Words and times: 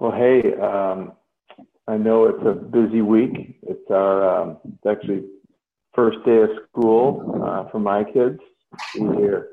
Well, 0.00 0.12
hey, 0.12 0.54
um, 0.54 1.12
I 1.86 1.98
know 1.98 2.24
it's 2.24 2.42
a 2.46 2.52
busy 2.52 3.02
week. 3.02 3.58
It's 3.62 3.90
our 3.90 4.42
um, 4.42 4.56
it's 4.64 4.86
actually 4.86 5.24
first 5.94 6.24
day 6.24 6.38
of 6.38 6.48
school 6.70 7.42
uh, 7.44 7.68
for 7.70 7.80
my 7.80 8.04
kids. 8.04 8.40
See 8.94 9.00
here. 9.00 9.48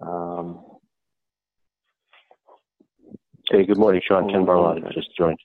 Um, 0.00 0.64
Hey, 3.50 3.64
good 3.64 3.78
morning, 3.78 4.02
Sean. 4.06 4.28
Ken 4.28 4.44
Barlotta 4.44 4.92
just 4.92 5.16
joined. 5.16 5.38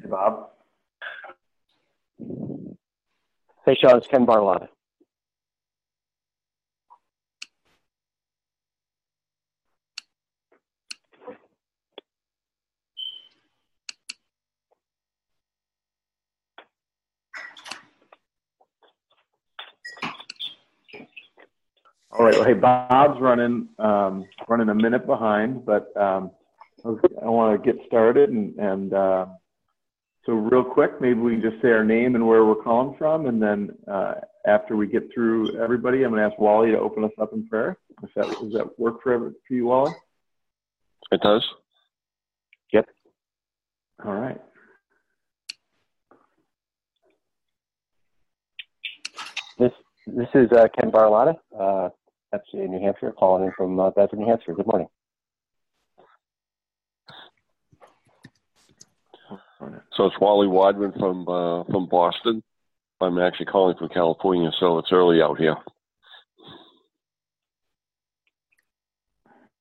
hey, 0.00 0.08
Bob. 0.08 0.50
Hey, 3.66 3.76
Sean, 3.80 3.96
it's 3.96 4.06
Ken 4.06 4.24
Barlotta. 4.24 4.68
All 22.12 22.26
right. 22.26 22.34
Well, 22.34 22.44
hey, 22.44 22.52
Bob's 22.54 23.20
running 23.20 23.68
um, 23.78 24.26
running 24.48 24.68
a 24.68 24.74
minute 24.74 25.06
behind, 25.06 25.64
but 25.64 25.96
um, 25.96 26.30
I 26.84 27.26
want 27.26 27.62
to 27.62 27.72
get 27.72 27.80
started 27.86 28.30
and, 28.30 28.54
and 28.58 28.92
uh, 28.92 29.26
so 30.24 30.34
real 30.34 30.62
quick, 30.62 31.00
maybe 31.00 31.18
we 31.18 31.32
can 31.32 31.42
just 31.42 31.60
say 31.62 31.68
our 31.70 31.84
name 31.84 32.14
and 32.14 32.26
where 32.26 32.44
we're 32.44 32.62
calling 32.62 32.96
from, 32.96 33.26
and 33.26 33.42
then 33.42 33.70
uh, 33.90 34.14
after 34.46 34.76
we 34.76 34.86
get 34.86 35.12
through 35.12 35.60
everybody, 35.60 36.04
I'm 36.04 36.10
going 36.10 36.22
to 36.22 36.30
ask 36.30 36.38
Wally 36.38 36.70
to 36.70 36.78
open 36.78 37.02
us 37.02 37.10
up 37.20 37.32
in 37.32 37.48
prayer. 37.48 37.76
If 38.02 38.10
that 38.14 38.26
does 38.26 38.52
that 38.52 38.78
work 38.78 39.02
for, 39.02 39.32
for 39.48 39.54
you, 39.54 39.66
Wally? 39.66 39.92
It 41.10 41.20
does. 41.22 41.44
Yep. 42.72 42.86
All 44.04 44.14
right. 44.14 44.40
This 49.58 49.72
this 50.06 50.28
is 50.34 50.50
uh, 50.52 50.68
Ken 50.78 50.90
Barlotta, 50.90 51.36
FCA 52.34 52.68
New 52.68 52.80
Hampshire, 52.80 53.12
calling 53.12 53.44
in 53.44 53.52
from 53.56 53.78
uh, 53.78 53.90
Bedford, 53.90 54.18
New 54.18 54.26
Hampshire. 54.26 54.54
Good 54.54 54.66
morning. 54.66 54.88
So 59.96 60.06
it's 60.06 60.18
Wally 60.20 60.48
Wadman 60.48 60.92
from 60.98 61.28
uh, 61.28 61.64
from 61.64 61.86
Boston. 61.88 62.42
I'm 63.00 63.18
actually 63.18 63.46
calling 63.46 63.76
from 63.76 63.88
California, 63.88 64.50
so 64.58 64.78
it's 64.78 64.92
early 64.92 65.20
out 65.20 65.38
here. 65.38 65.56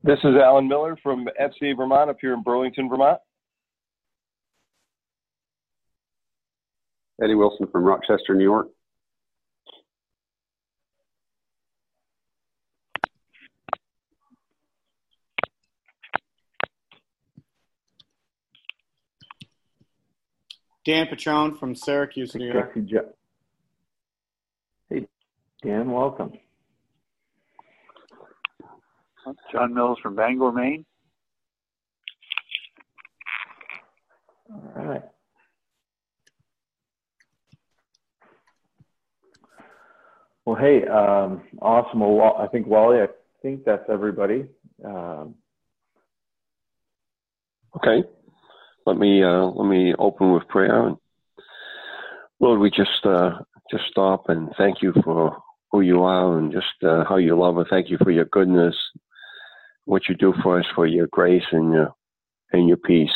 This 0.04 0.20
is 0.24 0.36
Alan 0.36 0.68
Miller 0.68 0.98
from 1.04 1.28
FCA 1.40 1.78
Vermont 1.78 2.10
up 2.10 2.18
here 2.20 2.34
in 2.34 2.42
Burlington, 2.42 2.90
Vermont. 2.90 3.20
Eddie 7.22 7.36
Wilson 7.36 7.68
from 7.72 7.84
Rochester, 7.84 8.34
New 8.34 8.44
York. 8.44 8.68
Dan 20.86 21.08
Petrone 21.08 21.58
from 21.58 21.76
Syracuse, 21.76 22.34
New 22.36 22.52
York. 22.52 22.74
Hey, 24.90 25.08
Dan, 25.64 25.92
welcome. 25.92 26.32
John 29.52 29.74
Mills 29.74 30.00
from 30.02 30.16
Bangor, 30.16 30.52
Maine. 30.52 30.86
All 34.52 34.84
right. 34.84 35.04
Well, 40.46 40.56
hey, 40.56 40.86
um, 40.88 41.44
awesome. 41.62 42.00
Well, 42.00 42.36
I 42.40 42.48
think 42.48 42.66
Wally, 42.66 43.02
I 43.02 43.08
think 43.44 43.64
that's 43.64 43.84
everybody. 43.90 44.46
Um, 44.84 45.36
Okay. 47.76 48.04
Let 48.86 48.98
me 48.98 49.24
uh, 49.24 49.46
let 49.46 49.68
me 49.70 49.94
open 49.98 50.34
with 50.34 50.48
prayer. 50.48 50.94
Lord, 52.40 52.60
we 52.60 52.70
just 52.72 53.06
uh, 53.06 53.40
just 53.70 53.84
stop 53.90 54.30
and 54.30 54.50
thank 54.58 54.82
you 54.82 54.94
for 55.04 55.38
who 55.72 55.82
you 55.82 56.04
are 56.04 56.38
and 56.38 56.52
just 56.52 56.84
uh, 56.84 57.04
how 57.08 57.18
you 57.18 57.38
love 57.38 57.58
us. 57.58 57.68
Thank 57.70 57.90
you 57.90 57.98
for 58.04 58.12
your 58.12 58.26
goodness, 58.26 58.76
what 59.86 60.04
you 60.10 60.16
do 60.16 60.34
for 60.42 60.60
us, 60.60 60.66
for 60.76 60.88
your 60.88 61.08
grace 61.12 61.44
and 61.52 61.72
your 61.74 61.94
and 62.52 62.68
your 62.68 62.78
peace. 62.78 63.14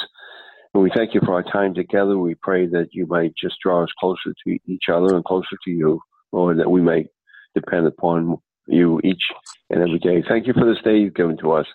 And 0.74 0.84
we 0.84 0.92
thank 0.96 1.14
you 1.14 1.22
for 1.26 1.34
our 1.34 1.44
time 1.44 1.74
together. 1.74 2.18
We 2.18 2.36
pray 2.36 2.68
that 2.68 2.90
you 2.92 3.08
might 3.08 3.34
just 3.36 3.56
draw 3.64 3.84
us 3.84 3.90
closer 4.00 4.34
to 4.46 4.60
each 4.68 4.90
other 4.92 5.16
and 5.16 5.24
closer 5.24 5.58
to 5.64 5.72
you, 5.72 6.00
Lord, 6.32 6.60
that 6.60 6.70
we 6.70 6.82
may 6.82 7.08
depend 7.56 7.88
upon 7.88 8.38
you 8.68 9.00
each 9.04 9.24
and 9.70 9.82
every 9.82 10.00
day. 10.00 10.24
Thank 10.28 10.48
you 10.48 10.54
for 10.54 10.66
this 10.66 10.84
day 10.84 10.98
you've 10.98 11.16
given 11.16 11.38
to 11.38 11.54
us. 11.54 11.66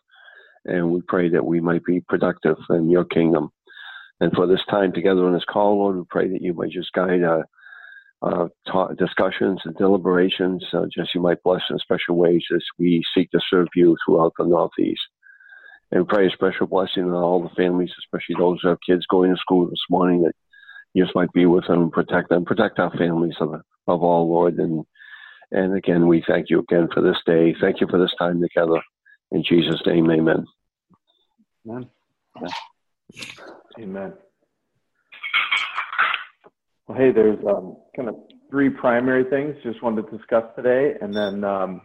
And 0.67 0.91
we 0.91 1.01
pray 1.09 1.31
that 1.31 1.45
we 1.45 1.61
might 1.61 1.85
be 1.85 2.01
productive 2.09 2.57
in 2.69 2.91
your 2.91 3.05
kingdom. 3.05 3.51
And 4.21 4.33
for 4.33 4.47
this 4.47 4.65
time 4.69 4.93
together 4.93 5.25
on 5.25 5.33
this 5.33 5.45
call, 5.45 5.79
Lord, 5.79 5.97
we 5.97 6.05
pray 6.09 6.29
that 6.29 6.43
you 6.43 6.53
might 6.53 6.71
just 6.71 6.93
guide 6.93 7.23
our 7.23 7.47
uh, 8.23 8.49
ta- 8.67 8.93
discussions 8.93 9.61
and 9.65 9.75
deliberations. 9.77 10.65
Uh, 10.73 10.87
just 10.95 11.15
you 11.15 11.23
might 11.23 11.43
bless 11.43 11.63
in 11.71 11.79
special 11.79 12.17
ways 12.17 12.45
as 12.55 12.63
we 12.79 13.03
seek 13.15 13.31
to 13.31 13.41
serve 13.49 13.69
you 13.75 13.97
throughout 14.05 14.33
the 14.39 14.45
Northeast. 14.45 15.01
And 15.93 16.07
pray 16.07 16.27
a 16.27 16.31
special 16.31 16.67
blessing 16.67 17.05
on 17.05 17.15
all 17.15 17.43
the 17.43 17.55
families, 17.57 17.91
especially 17.99 18.37
those 18.39 18.61
who 18.63 18.69
have 18.69 18.79
kids 18.87 19.07
going 19.11 19.35
to 19.35 19.41
school 19.41 19.69
this 19.69 19.85
morning, 19.89 20.23
that 20.23 20.35
you 20.95 21.03
just 21.03 21.17
might 21.17 21.33
be 21.33 21.47
with 21.47 21.67
them 21.67 21.83
and 21.83 21.93
protect 21.93 22.29
them, 22.29 22.45
protect 22.45 22.79
our 22.79 22.97
families 22.97 23.35
of, 23.41 23.55
of 23.89 24.03
all, 24.03 24.29
Lord. 24.29 24.59
And 24.59 24.85
and 25.53 25.75
again, 25.75 26.07
we 26.07 26.23
thank 26.29 26.49
you 26.49 26.61
again 26.61 26.89
for 26.93 27.03
this 27.03 27.19
day. 27.27 27.55
Thank 27.61 27.81
you 27.81 27.89
for 27.91 27.99
this 27.99 28.15
time 28.19 28.41
together. 28.41 28.81
In 29.33 29.43
Jesus' 29.43 29.83
name, 29.85 30.11
amen. 30.11 30.47
Amen. 31.69 31.89
Amen. 33.79 34.13
Well, 36.87 36.99
hey, 36.99 37.13
there's 37.13 37.39
um, 37.47 37.77
kind 37.95 38.09
of 38.09 38.17
three 38.51 38.69
primary 38.69 39.25
things 39.25 39.55
just 39.63 39.83
wanted 39.83 40.11
to 40.11 40.19
discuss 40.19 40.45
today, 40.57 40.95
and 41.01 41.15
then 41.15 41.45
um, 41.45 41.83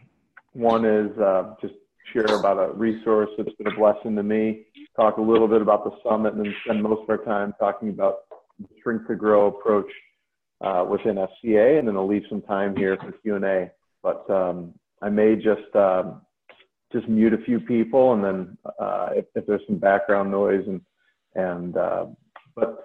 one 0.53 0.83
is 0.83 1.15
uh, 1.19 1.53
just 1.61 1.75
share 2.11 2.39
about 2.39 2.57
a 2.57 2.73
resource 2.73 3.29
that's 3.37 3.53
been 3.57 3.67
a 3.67 3.75
blessing 3.75 4.15
to 4.15 4.23
me. 4.23 4.65
Talk 4.95 5.17
a 5.17 5.21
little 5.21 5.47
bit 5.47 5.61
about 5.61 5.83
the 5.83 5.91
summit, 6.07 6.33
and 6.33 6.43
then 6.43 6.55
spend 6.63 6.81
most 6.81 7.03
of 7.03 7.09
our 7.09 7.23
time 7.23 7.53
talking 7.59 7.89
about 7.89 8.21
the 8.59 8.67
shrink 8.81 9.05
to 9.07 9.15
grow 9.15 9.47
approach 9.47 9.91
uh, 10.61 10.85
within 10.89 11.15
FCA, 11.15 11.77
and 11.77 11.87
then 11.87 11.95
I'll 11.95 12.07
leave 12.07 12.23
some 12.29 12.41
time 12.41 12.75
here 12.75 12.97
for 12.97 13.11
Q 13.11 13.35
and 13.35 13.45
A. 13.45 13.71
But 14.01 14.27
um, 14.29 14.73
I 15.01 15.09
may 15.09 15.35
just 15.35 15.75
um, 15.75 16.21
just 16.91 17.07
mute 17.07 17.33
a 17.33 17.43
few 17.45 17.59
people, 17.59 18.13
and 18.13 18.23
then 18.23 18.57
uh, 18.79 19.09
if, 19.11 19.25
if 19.35 19.45
there's 19.45 19.61
some 19.67 19.77
background 19.77 20.31
noise, 20.31 20.63
and 20.67 20.81
and 21.35 21.77
uh, 21.77 22.05
but 22.55 22.83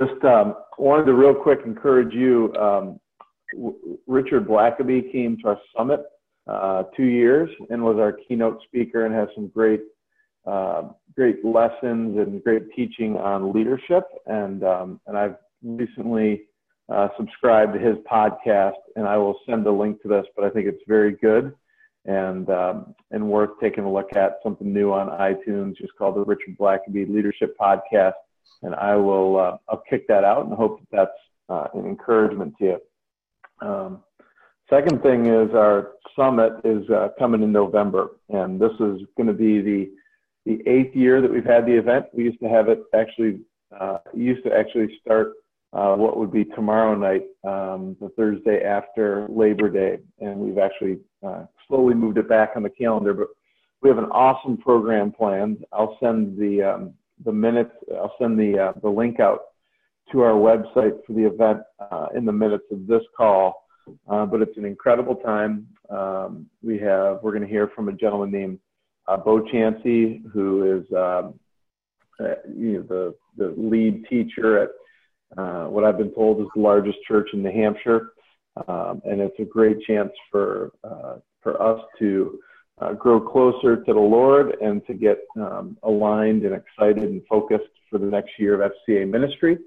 just 0.00 0.22
um, 0.24 0.54
wanted 0.78 1.06
to 1.06 1.14
real 1.14 1.34
quick 1.34 1.60
encourage 1.64 2.14
you. 2.14 2.52
Um, 2.54 3.00
w- 3.52 3.98
Richard 4.06 4.46
Blackaby 4.46 5.10
came 5.12 5.36
to 5.42 5.48
our 5.48 5.58
summit 5.76 6.04
uh, 6.46 6.84
two 6.96 7.04
years 7.04 7.50
and 7.70 7.82
was 7.82 7.96
our 7.98 8.12
keynote 8.12 8.62
speaker, 8.64 9.06
and 9.06 9.14
has 9.14 9.28
some 9.34 9.48
great 9.48 9.82
uh, 10.46 10.90
great 11.14 11.44
lessons 11.44 12.18
and 12.18 12.42
great 12.42 12.70
teaching 12.74 13.16
on 13.16 13.52
leadership. 13.52 14.04
And 14.26 14.64
um, 14.64 15.00
and 15.06 15.16
I've 15.16 15.36
recently 15.62 16.44
uh, 16.88 17.08
subscribed 17.16 17.74
to 17.74 17.78
his 17.78 17.96
podcast, 18.10 18.76
and 18.96 19.06
I 19.06 19.16
will 19.16 19.38
send 19.46 19.66
a 19.66 19.72
link 19.72 20.00
to 20.02 20.08
this. 20.08 20.24
But 20.36 20.44
I 20.44 20.50
think 20.50 20.66
it's 20.66 20.82
very 20.86 21.12
good 21.12 21.52
and 22.04 22.48
um, 22.50 22.94
and 23.10 23.28
worth 23.28 23.50
taking 23.60 23.84
a 23.84 23.92
look 23.92 24.14
at. 24.14 24.38
Something 24.42 24.72
new 24.72 24.92
on 24.92 25.08
iTunes, 25.08 25.76
just 25.76 25.94
called 25.96 26.16
the 26.16 26.24
Richard 26.24 26.56
Blackaby 26.58 27.08
Leadership 27.08 27.56
Podcast. 27.60 28.14
And 28.62 28.74
I 28.74 28.96
will 28.96 29.38
uh, 29.38 29.56
I'll 29.68 29.82
kick 29.88 30.06
that 30.08 30.24
out 30.24 30.46
and 30.46 30.54
hope 30.54 30.80
that 30.80 30.88
that's 30.90 31.10
uh, 31.48 31.66
an 31.74 31.86
encouragement 31.86 32.54
to 32.58 32.64
you. 32.64 32.78
Um, 33.66 34.02
second 34.70 35.02
thing 35.02 35.26
is 35.26 35.54
our 35.54 35.92
summit 36.16 36.52
is 36.64 36.88
uh, 36.90 37.08
coming 37.18 37.42
in 37.42 37.52
November, 37.52 38.10
and 38.28 38.60
this 38.60 38.72
is 38.72 39.00
going 39.16 39.26
to 39.26 39.32
be 39.32 39.60
the 39.60 39.90
the 40.46 40.66
eighth 40.66 40.96
year 40.96 41.20
that 41.20 41.30
we've 41.30 41.44
had 41.44 41.66
the 41.66 41.76
event. 41.76 42.06
We 42.14 42.24
used 42.24 42.40
to 42.40 42.48
have 42.48 42.68
it 42.68 42.82
actually 42.94 43.40
uh, 43.78 43.98
used 44.14 44.44
to 44.44 44.54
actually 44.56 44.98
start 45.00 45.34
uh, 45.72 45.94
what 45.94 46.16
would 46.16 46.32
be 46.32 46.44
tomorrow 46.44 46.94
night, 46.94 47.24
um, 47.44 47.96
the 48.00 48.08
Thursday 48.16 48.62
after 48.62 49.26
Labor 49.28 49.68
Day, 49.68 49.98
and 50.20 50.38
we've 50.38 50.58
actually 50.58 50.98
uh, 51.26 51.44
slowly 51.68 51.94
moved 51.94 52.18
it 52.18 52.28
back 52.28 52.52
on 52.56 52.62
the 52.62 52.70
calendar. 52.70 53.14
But 53.14 53.28
we 53.82 53.88
have 53.88 53.98
an 53.98 54.06
awesome 54.06 54.56
program 54.56 55.12
planned. 55.12 55.64
I'll 55.72 55.96
send 56.00 56.38
the 56.38 56.62
um, 56.62 56.94
the 57.24 57.32
minutes. 57.32 57.72
I'll 57.94 58.14
send 58.20 58.38
the 58.38 58.58
uh, 58.58 58.72
the 58.82 58.88
link 58.88 59.20
out 59.20 59.40
to 60.12 60.22
our 60.22 60.32
website 60.32 61.04
for 61.06 61.12
the 61.12 61.26
event 61.26 61.60
uh, 61.90 62.06
in 62.16 62.24
the 62.24 62.32
minutes 62.32 62.64
of 62.70 62.86
this 62.86 63.02
call. 63.16 63.66
Uh, 64.08 64.26
but 64.26 64.42
it's 64.42 64.56
an 64.56 64.64
incredible 64.64 65.14
time. 65.14 65.66
Um, 65.88 66.46
we 66.62 66.78
have 66.78 67.22
we're 67.22 67.32
going 67.32 67.42
to 67.42 67.48
hear 67.48 67.68
from 67.74 67.88
a 67.88 67.92
gentleman 67.92 68.30
named 68.30 68.58
uh, 69.06 69.16
Bo 69.16 69.40
Chancey, 69.40 70.22
who 70.32 70.78
is 70.78 70.92
um, 70.94 71.38
uh, 72.20 72.34
you 72.54 72.72
know, 72.72 72.82
the, 72.82 73.14
the 73.36 73.54
lead 73.56 74.04
teacher 74.08 74.58
at 74.58 74.70
uh, 75.36 75.68
what 75.68 75.84
I've 75.84 75.98
been 75.98 76.12
told 76.12 76.40
is 76.40 76.48
the 76.54 76.60
largest 76.60 76.98
church 77.06 77.30
in 77.32 77.42
New 77.42 77.52
Hampshire. 77.52 78.12
Um, 78.66 79.02
and 79.04 79.20
it's 79.20 79.38
a 79.38 79.44
great 79.44 79.80
chance 79.82 80.10
for, 80.30 80.72
uh, 80.84 81.16
for 81.42 81.60
us 81.62 81.80
to 81.98 82.38
uh, 82.80 82.92
grow 82.92 83.20
closer 83.20 83.76
to 83.76 83.92
the 83.92 83.98
Lord 83.98 84.56
and 84.60 84.84
to 84.86 84.94
get 84.94 85.18
um, 85.36 85.76
aligned 85.82 86.44
and 86.44 86.54
excited 86.54 87.04
and 87.04 87.22
focused 87.28 87.70
for 87.90 87.98
the 87.98 88.06
next 88.06 88.30
year 88.38 88.60
of 88.60 88.72
FCA 88.88 89.08
ministry. 89.08 89.58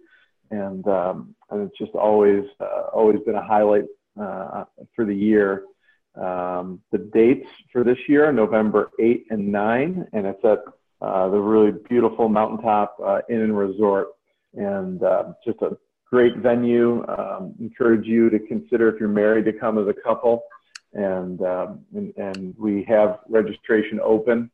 And, 0.49 0.85
um, 0.87 1.35
and 1.49 1.67
it's 1.67 1.77
just 1.77 1.93
always, 1.93 2.43
uh, 2.59 2.87
always 2.93 3.19
been 3.25 3.35
a 3.35 3.45
highlight 3.45 3.85
uh, 4.19 4.65
for 4.95 5.05
the 5.05 5.15
year. 5.15 5.63
Um, 6.15 6.81
the 6.91 6.97
dates 6.97 7.47
for 7.71 7.83
this 7.83 7.97
year, 8.07 8.25
are 8.25 8.33
November 8.33 8.91
8 8.99 9.27
and 9.29 9.51
9, 9.51 10.07
and 10.11 10.27
it's 10.27 10.43
at 10.43 10.59
uh, 11.01 11.29
the 11.29 11.39
really 11.39 11.71
beautiful 11.89 12.27
Mountaintop 12.27 12.97
uh, 13.03 13.21
Inn 13.29 13.41
and 13.41 13.57
Resort. 13.57 14.09
And 14.53 15.01
uh, 15.01 15.33
just 15.45 15.61
a 15.61 15.77
great 16.11 16.37
venue. 16.37 17.05
Um, 17.07 17.55
encourage 17.59 18.05
you 18.05 18.29
to 18.29 18.39
consider 18.39 18.89
if 18.89 18.99
you're 18.99 19.09
married 19.09 19.45
to 19.45 19.53
come 19.53 19.77
as 19.77 19.87
a 19.87 19.93
couple. 19.93 20.43
And, 20.93 21.41
um, 21.41 21.85
and, 21.95 22.13
and, 22.17 22.53
we 22.57 22.83
have 22.83 23.19
registration 23.29 24.01
open. 24.03 24.51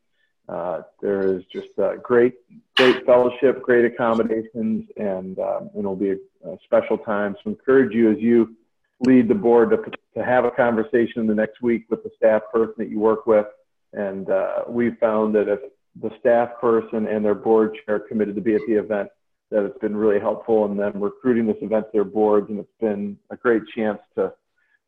Uh, 0.48 0.82
there 1.02 1.36
is 1.36 1.42
just 1.52 1.68
great, 2.02 2.34
great 2.76 3.04
fellowship, 3.04 3.60
great 3.60 3.84
accommodations, 3.84 4.88
and, 4.96 5.36
um, 5.40 5.68
it'll 5.76 5.96
be 5.96 6.10
a, 6.10 6.48
a 6.48 6.56
special 6.64 6.96
time. 6.96 7.34
So 7.42 7.50
encourage 7.50 7.92
you 7.92 8.12
as 8.12 8.18
you 8.18 8.56
lead 9.00 9.26
the 9.26 9.34
board 9.34 9.70
to, 9.70 9.78
to 10.14 10.24
have 10.24 10.44
a 10.44 10.50
conversation 10.52 11.22
in 11.22 11.26
the 11.26 11.34
next 11.34 11.60
week 11.60 11.86
with 11.90 12.04
the 12.04 12.10
staff 12.16 12.42
person 12.52 12.74
that 12.78 12.88
you 12.88 13.00
work 13.00 13.26
with. 13.26 13.46
And 13.92 14.30
uh, 14.30 14.62
we 14.68 14.92
found 14.92 15.34
that 15.34 15.48
if 15.48 15.58
the 16.00 16.10
staff 16.20 16.50
person 16.60 17.08
and 17.08 17.24
their 17.24 17.34
board 17.34 17.76
chair 17.84 17.98
committed 17.98 18.36
to 18.36 18.40
be 18.40 18.54
at 18.54 18.60
the 18.68 18.74
event, 18.74 19.08
that 19.50 19.64
it's 19.64 19.78
been 19.78 19.96
really 19.96 20.20
helpful 20.20 20.66
in 20.66 20.76
them 20.76 21.00
recruiting 21.00 21.46
this 21.46 21.56
event 21.62 21.86
to 21.86 21.90
their 21.92 22.04
boards. 22.04 22.50
And 22.50 22.58
it's 22.58 22.68
been 22.80 23.18
a 23.30 23.36
great 23.36 23.62
chance 23.74 23.98
to 24.16 24.32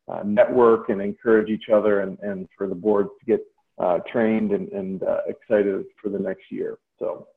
uh, 0.07 0.23
network 0.23 0.89
and 0.89 1.01
encourage 1.01 1.49
each 1.49 1.69
other 1.73 2.01
and, 2.01 2.17
and 2.19 2.47
for 2.57 2.67
the 2.67 2.75
boards 2.75 3.09
to 3.19 3.25
get 3.25 3.41
uh, 3.79 3.99
trained 4.11 4.51
and, 4.51 4.69
and 4.69 5.03
uh, 5.03 5.21
excited 5.27 5.85
for 6.01 6.09
the 6.09 6.19
next 6.19 6.43
year. 6.49 6.77
So 6.99 7.27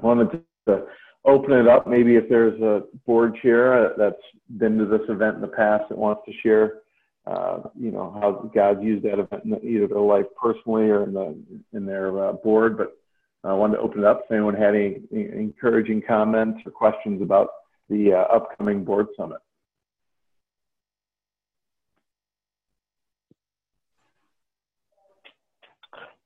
I 0.00 0.06
wanted 0.06 0.40
to 0.66 0.84
open 1.24 1.52
it 1.52 1.66
up. 1.66 1.86
Maybe 1.86 2.16
if 2.16 2.28
there's 2.28 2.60
a 2.60 2.82
board 3.06 3.36
chair 3.42 3.94
that's 3.98 4.16
been 4.58 4.78
to 4.78 4.86
this 4.86 5.08
event 5.08 5.36
in 5.36 5.40
the 5.40 5.48
past 5.48 5.84
that 5.88 5.98
wants 5.98 6.22
to 6.26 6.32
share, 6.42 6.80
uh, 7.26 7.60
you 7.78 7.90
know, 7.90 8.16
how 8.20 8.50
God's 8.54 8.82
used 8.82 9.04
that 9.04 9.18
event 9.18 9.44
in 9.44 9.58
either 9.62 9.88
their 9.88 10.00
life 10.00 10.26
personally 10.40 10.84
or 10.84 11.04
in 11.04 11.12
the 11.12 11.36
in 11.72 11.84
their 11.84 12.28
uh, 12.28 12.32
board. 12.32 12.78
But 12.78 12.96
I 13.44 13.52
wanted 13.52 13.76
to 13.76 13.82
open 13.82 14.00
it 14.00 14.04
up 14.04 14.22
if 14.24 14.32
anyone 14.32 14.54
had 14.54 14.74
any, 14.74 15.00
any 15.12 15.28
encouraging 15.32 16.02
comments 16.06 16.60
or 16.66 16.72
questions 16.72 17.22
about 17.22 17.48
the 17.88 18.12
uh, 18.12 18.34
upcoming 18.34 18.84
board 18.84 19.06
summit. 19.16 19.38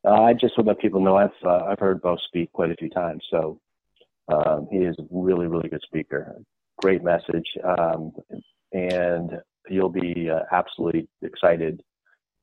Uh, 0.04 0.22
I 0.22 0.32
just 0.32 0.56
want 0.58 0.66
to 0.66 0.72
let 0.72 0.80
people 0.80 1.00
know 1.00 1.16
I've 1.16 1.30
uh, 1.44 1.64
I've 1.68 1.78
heard 1.78 2.02
Bo 2.02 2.16
speak 2.26 2.50
quite 2.52 2.72
a 2.72 2.76
few 2.76 2.90
times, 2.90 3.22
so 3.30 3.60
um, 4.28 4.66
he 4.70 4.78
is 4.78 4.96
a 4.98 5.04
really, 5.10 5.46
really 5.46 5.68
good 5.68 5.82
speaker. 5.84 6.34
Great 6.80 7.04
message. 7.04 7.46
Um, 7.64 8.12
and 8.72 9.38
you'll 9.68 9.90
be 9.90 10.28
uh, 10.30 10.40
absolutely 10.50 11.08
excited. 11.22 11.82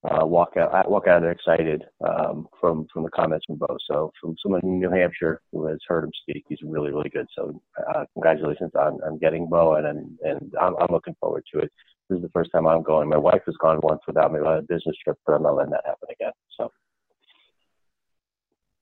Uh, 0.01 0.25
walk 0.25 0.55
out, 0.55 0.89
walk 0.89 1.07
out 1.07 1.25
excited 1.25 1.83
um, 2.07 2.47
from 2.61 2.87
from 2.93 3.03
the 3.03 3.09
comments 3.09 3.45
from 3.45 3.57
Bo. 3.57 3.77
So 3.85 4.13
from 4.21 4.33
someone 4.41 4.61
in 4.63 4.79
New 4.79 4.89
Hampshire 4.89 5.41
who 5.51 5.67
has 5.67 5.77
heard 5.85 6.05
him 6.05 6.11
speak, 6.21 6.45
he's 6.47 6.59
really 6.63 6.89
really 6.91 7.09
good. 7.09 7.27
So 7.37 7.61
uh, 7.93 8.05
congratulations 8.13 8.71
on, 8.75 9.01
on 9.03 9.17
getting 9.17 9.49
Bo, 9.49 9.75
and 9.75 9.85
and, 9.85 10.17
and 10.23 10.53
I'm, 10.61 10.75
I'm 10.77 10.87
looking 10.89 11.15
forward 11.19 11.43
to 11.53 11.59
it. 11.59 11.71
This 12.09 12.15
is 12.15 12.23
the 12.23 12.29
first 12.29 12.49
time 12.53 12.65
I'm 12.65 12.81
going. 12.81 13.09
My 13.09 13.17
wife 13.17 13.41
has 13.45 13.55
gone 13.61 13.81
once 13.83 13.99
without 14.07 14.31
me 14.31 14.39
on 14.39 14.59
a 14.59 14.61
business 14.61 14.95
trip, 15.03 15.17
but 15.25 15.33
I'm 15.33 15.43
not 15.43 15.55
letting 15.55 15.71
that 15.71 15.83
happen 15.85 16.07
again. 16.09 16.31
So. 16.57 16.71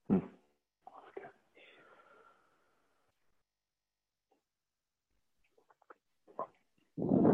Hmm. 0.08 0.20
Excellent. 6.98 7.27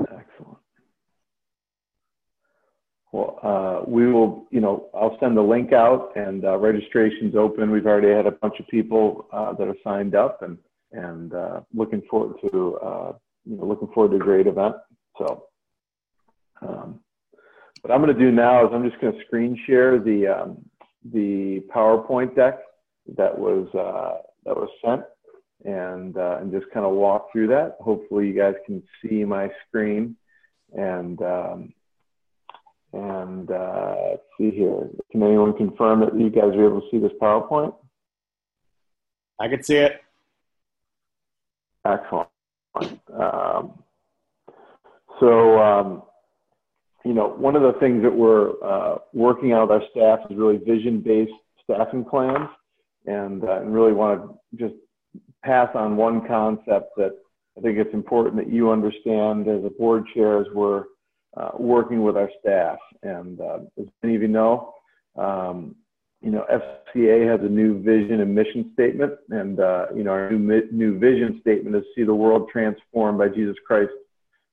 Well, 3.13 3.39
uh, 3.44 3.88
we 3.88 4.12
will, 4.12 4.48
you 4.50 4.60
know, 4.60 4.89
I'll 4.92 5.15
send 5.19 5.38
the 5.38 5.42
link 5.42 5.71
out 5.71 6.13
and 6.15 6.44
uh, 6.44 6.57
registration's 6.57 7.36
open. 7.36 7.69
We've 7.69 7.86
already 7.86 8.10
had 8.10 8.25
a 8.25 8.31
bunch 8.31 8.60
of 8.60 8.68
people 8.68 9.27
uh, 9.31 9.54
that 9.54 9.68
are 9.68 9.75
signed 9.83 10.15
up 10.15 10.42
and, 10.42 10.57
and 10.94 11.31
uh, 11.31 11.62
looking 11.75 12.01
forward 12.10 12.38
to, 12.42 12.75
uh, 12.77 13.13
you 13.45 13.56
know, 13.56 13.65
looking 13.65 13.89
forward 13.94 14.10
to 14.10 14.15
a 14.15 14.19
great 14.19 14.48
event. 14.48 14.74
So, 15.19 15.44
um, 16.63 17.01
what 17.81 17.94
I'm 17.94 18.01
going 18.01 18.18
to 18.18 18.19
do 18.19 18.31
now 18.31 18.65
is 18.65 18.71
I'm 18.74 18.89
just 18.89 19.00
going 19.00 19.13
to 19.13 19.25
screen 19.27 19.59
share 19.68 20.00
the, 20.00 20.27
um, 20.27 20.57
the 21.13 21.63
PowerPoint 21.74 22.36
deck 22.36 22.62
that 23.16 23.38
was, 23.38 23.68
uh, 23.75 24.24
that 24.45 24.56
was 24.56 24.69
sent 24.83 25.04
and 25.66 26.18
and 26.18 26.51
just 26.51 26.66
kind 26.74 26.86
of 26.86 26.94
walk 26.94 27.31
through 27.31 27.48
that. 27.48 27.77
Hopefully, 27.80 28.27
you 28.27 28.33
guys 28.33 28.56
can 28.66 28.81
see 29.01 29.24
my 29.24 29.50
screen 29.68 30.18
and 30.74 31.21
um, 31.21 31.74
and 32.94 33.50
uh, 33.50 33.95
let's 34.12 34.24
see 34.38 34.51
here. 34.51 34.88
Can 35.12 35.24
anyone 35.24 35.57
confirm 35.57 36.00
that 36.01 36.18
you 36.18 36.30
guys 36.30 36.56
are 36.56 36.66
able 36.66 36.81
to 36.81 36.88
see 36.92 37.00
this 37.00 37.12
PowerPoint? 37.22 37.74
I 39.40 39.48
can 39.48 39.63
see 39.63 39.78
it. 39.78 40.00
Excellent. 41.86 42.30
Um, 43.13 43.84
so, 45.19 45.60
um, 45.60 46.04
you 47.04 47.13
know, 47.13 47.30
one 47.30 47.56
of 47.56 47.63
the 47.63 47.74
things 47.80 48.04
that 48.04 48.16
we're 48.16 48.54
uh, 48.63 49.00
working 49.12 49.54
on 49.54 49.68
with 49.68 49.81
our 49.81 49.88
staff 49.92 50.19
is 50.30 50.38
really 50.38 50.57
vision-based 50.57 51.34
staffing 51.63 52.06
plans, 52.06 52.50
and, 53.06 53.44
uh, 53.44 53.60
and 53.62 53.74
really 53.74 53.92
want 53.92 54.22
to 54.22 54.57
just 54.57 54.75
pass 55.44 55.69
on 55.75 55.98
one 55.98 56.25
concept 56.28 56.95
that 56.98 57.18
I 57.57 57.62
think 57.62 57.78
it's 57.78 57.94
important 57.94 58.38
that 58.38 58.51
you 58.51 58.72
understand 58.72 59.48
as 59.48 59.63
a 59.66 59.69
board 59.69 60.06
chair 60.13 60.40
as 60.40 60.48
we're 60.54 60.86
uh, 61.38 61.51
working 61.57 62.03
with 62.03 62.18
our 62.18 62.30
staff. 62.39 62.77
And 63.01 63.39
uh, 63.39 63.59
as 63.80 63.88
many 64.01 64.15
of 64.15 64.21
you 64.21 64.27
know, 64.27 64.74
um, 65.16 65.75
you 66.21 66.31
know, 66.31 66.45
FCA 66.49 67.30
has 67.30 67.42
a 67.42 67.49
new 67.49 67.81
vision 67.81 68.21
and 68.21 68.33
mission 68.33 68.71
statement, 68.73 69.13
and 69.30 69.59
uh, 69.59 69.87
you 69.94 70.04
know, 70.04 70.11
our 70.11 70.31
new 70.31 70.61
new 70.71 70.97
vision 70.97 71.40
statement 71.42 71.75
is 71.75 71.83
see 71.95 72.04
the 72.04 72.16
world 72.16 72.49
transformed 72.49 73.18
by 73.18 73.28
Jesus 73.28 73.57
Christ 73.68 73.92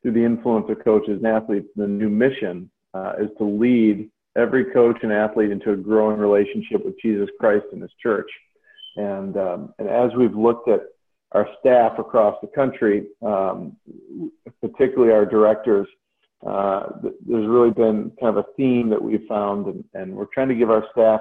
through 0.02 0.12
the 0.12 0.24
influence 0.24 0.66
of 0.68 0.82
coaches 0.82 1.20
and 1.22 1.26
athletes. 1.26 1.68
The 1.76 1.86
new 1.86 2.08
mission 2.08 2.70
uh, 2.92 3.12
is 3.20 3.28
to 3.38 3.44
lead 3.44 4.10
every 4.36 4.64
coach 4.72 4.98
and 5.02 5.12
athlete 5.12 5.50
into 5.50 5.72
a 5.72 5.76
growing 5.76 6.18
relationship 6.18 6.84
with 6.84 7.00
Jesus 7.00 7.28
Christ 7.38 7.66
and 7.72 7.82
His 7.82 7.92
church. 8.02 8.30
And, 8.96 9.36
um, 9.36 9.74
and 9.78 9.88
as 9.88 10.10
we've 10.16 10.34
looked 10.34 10.68
at 10.68 10.80
our 11.32 11.48
staff 11.60 11.98
across 11.98 12.36
the 12.40 12.48
country, 12.48 13.06
um, 13.22 13.76
particularly 14.60 15.12
our 15.12 15.24
directors, 15.24 15.86
uh, 16.46 16.88
there's 17.02 17.46
really 17.46 17.70
been 17.70 18.10
kind 18.18 18.36
of 18.36 18.38
a 18.38 18.46
theme 18.56 18.88
that 18.88 19.02
we've 19.02 19.26
found, 19.28 19.66
and, 19.66 19.84
and, 19.92 20.14
we're 20.14 20.24
trying 20.26 20.48
to 20.48 20.54
give 20.54 20.70
our 20.70 20.84
staff 20.90 21.20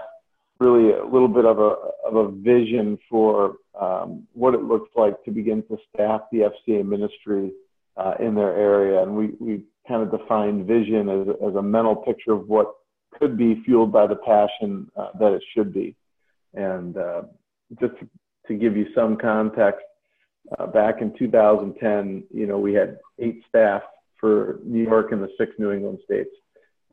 really 0.60 0.94
a 0.94 1.04
little 1.04 1.28
bit 1.28 1.46
of 1.46 1.60
a, 1.60 1.76
of 2.08 2.16
a 2.16 2.32
vision 2.32 2.98
for 3.10 3.56
um, 3.80 4.26
what 4.34 4.54
it 4.54 4.64
looks 4.64 4.90
like 4.96 5.22
to 5.26 5.32
begin 5.32 5.62
to 5.64 5.78
staff 5.94 6.22
the 6.32 6.50
FCA 6.68 6.86
ministry 6.86 7.52
uh, 7.98 8.14
in 8.20 8.34
their 8.34 8.56
area. 8.56 9.02
And 9.02 9.16
we, 9.16 9.32
we 9.40 9.64
kind 9.88 10.04
of 10.04 10.18
define 10.18 10.66
vision 10.66 11.10
as, 11.10 11.28
as 11.50 11.56
a 11.56 11.62
mental 11.62 11.96
picture 11.96 12.32
of 12.32 12.48
what 12.48 12.74
could 13.12 13.38
be 13.38 13.62
fueled 13.66 13.92
by 13.92 14.08
the 14.08 14.16
passion 14.16 14.90
uh, 14.96 15.10
that 15.20 15.34
it 15.34 15.44
should 15.54 15.74
be. 15.74 15.96
And 16.54 16.96
uh, 16.96 17.24
just 17.80 17.94
to 18.48 18.54
give 18.54 18.78
you 18.78 18.88
some 18.96 19.18
context, 19.18 19.82
uh, 20.58 20.66
back 20.66 21.02
in 21.02 21.14
2010, 21.18 22.24
you 22.34 22.48
know, 22.48 22.58
we 22.58 22.74
had 22.74 22.98
eight 23.20 23.44
staff 23.48 23.84
for 24.20 24.60
New 24.64 24.84
York 24.84 25.12
and 25.12 25.22
the 25.22 25.30
six 25.38 25.52
New 25.58 25.72
England 25.72 26.00
states. 26.04 26.30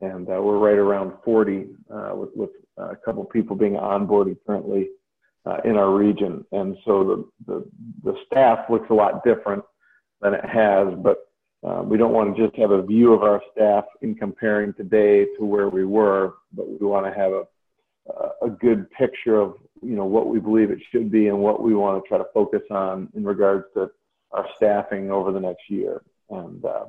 And 0.00 0.28
uh, 0.28 0.40
we're 0.42 0.58
right 0.58 0.78
around 0.78 1.12
40 1.24 1.66
uh, 1.90 2.10
with, 2.14 2.30
with 2.34 2.50
a 2.76 2.96
couple 2.96 3.22
of 3.22 3.30
people 3.30 3.56
being 3.56 3.74
onboarded 3.74 4.36
currently 4.46 4.88
uh, 5.46 5.58
in 5.64 5.76
our 5.76 5.94
region. 5.94 6.44
And 6.52 6.76
so 6.84 7.30
the, 7.46 7.52
the, 7.52 7.70
the, 8.04 8.18
staff 8.26 8.68
looks 8.68 8.90
a 8.90 8.94
lot 8.94 9.24
different 9.24 9.64
than 10.20 10.34
it 10.34 10.44
has, 10.44 10.88
but 10.98 11.18
uh, 11.66 11.82
we 11.82 11.96
don't 11.96 12.12
want 12.12 12.36
to 12.36 12.46
just 12.46 12.56
have 12.58 12.72
a 12.72 12.82
view 12.82 13.14
of 13.14 13.22
our 13.22 13.40
staff 13.52 13.84
in 14.02 14.14
comparing 14.14 14.74
today 14.74 15.24
to 15.38 15.44
where 15.44 15.68
we 15.68 15.84
were, 15.84 16.34
but 16.52 16.68
we 16.68 16.86
want 16.86 17.06
to 17.06 17.18
have 17.18 17.32
a, 17.32 17.44
a 18.42 18.50
good 18.50 18.90
picture 18.90 19.40
of 19.40 19.56
you 19.82 19.94
know 19.94 20.04
what 20.04 20.28
we 20.28 20.38
believe 20.38 20.70
it 20.70 20.78
should 20.90 21.10
be 21.10 21.28
and 21.28 21.38
what 21.38 21.62
we 21.62 21.74
want 21.74 22.02
to 22.02 22.08
try 22.08 22.18
to 22.18 22.26
focus 22.32 22.62
on 22.70 23.08
in 23.14 23.24
regards 23.24 23.64
to 23.74 23.90
our 24.32 24.46
staffing 24.56 25.10
over 25.10 25.32
the 25.32 25.40
next 25.40 25.68
year. 25.68 26.02
And 26.30 26.64
uh, 26.64 26.86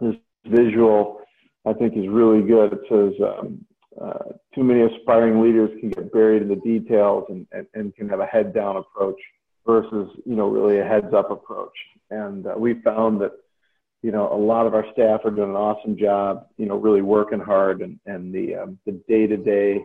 this 0.00 0.14
visual, 0.46 1.20
I 1.66 1.72
think, 1.72 1.96
is 1.96 2.08
really 2.08 2.42
good. 2.46 2.72
It 2.72 2.80
says 2.88 3.12
um, 3.22 3.64
uh, 4.00 4.32
too 4.54 4.64
many 4.64 4.82
aspiring 4.82 5.40
leaders 5.40 5.70
can 5.80 5.90
get 5.90 6.12
buried 6.12 6.42
in 6.42 6.48
the 6.48 6.56
details 6.56 7.24
and, 7.28 7.46
and, 7.52 7.66
and 7.74 7.94
can 7.94 8.08
have 8.08 8.20
a 8.20 8.26
head 8.26 8.54
down 8.54 8.76
approach. 8.76 9.20
versus 9.66 10.10
you 10.26 10.36
know 10.36 10.48
really 10.48 10.78
a 10.78 10.84
heads 10.84 11.12
up 11.14 11.30
approach. 11.30 11.76
And 12.10 12.46
uh, 12.46 12.54
we 12.56 12.74
found 12.82 13.20
that 13.20 13.32
you 14.02 14.12
know 14.12 14.32
a 14.32 14.36
lot 14.36 14.66
of 14.66 14.74
our 14.74 14.84
staff 14.92 15.20
are 15.24 15.30
doing 15.30 15.50
an 15.50 15.56
awesome 15.56 15.96
job, 15.96 16.46
you 16.58 16.66
know, 16.66 16.76
really 16.76 17.02
working 17.02 17.40
hard, 17.40 17.80
and 17.80 17.98
and 18.06 18.34
the 18.34 18.54
um, 18.56 18.78
the 18.86 18.92
day 19.08 19.26
to 19.26 19.36
day 19.36 19.84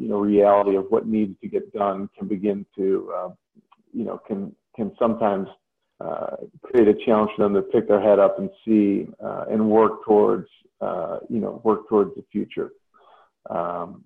you 0.00 0.08
know 0.08 0.18
reality 0.18 0.76
of 0.76 0.86
what 0.88 1.06
needs 1.06 1.38
to 1.40 1.48
get 1.48 1.72
done 1.72 2.08
can 2.16 2.28
begin 2.28 2.64
to 2.76 3.12
uh, 3.14 3.28
you 3.92 4.04
know 4.04 4.18
can 4.26 4.54
can 4.74 4.92
sometimes 4.98 5.48
uh, 6.00 6.36
create 6.62 6.88
a 6.88 6.94
challenge 7.04 7.30
for 7.36 7.42
them 7.42 7.54
to 7.54 7.62
pick 7.62 7.86
their 7.86 8.00
head 8.00 8.18
up 8.18 8.38
and 8.38 8.48
see 8.64 9.06
uh, 9.22 9.44
and 9.50 9.70
work 9.70 10.04
towards 10.04 10.48
uh, 10.80 11.18
you 11.28 11.40
know 11.40 11.60
work 11.62 11.88
towards 11.88 12.14
the 12.14 12.24
future. 12.32 12.70
Um, 13.50 14.04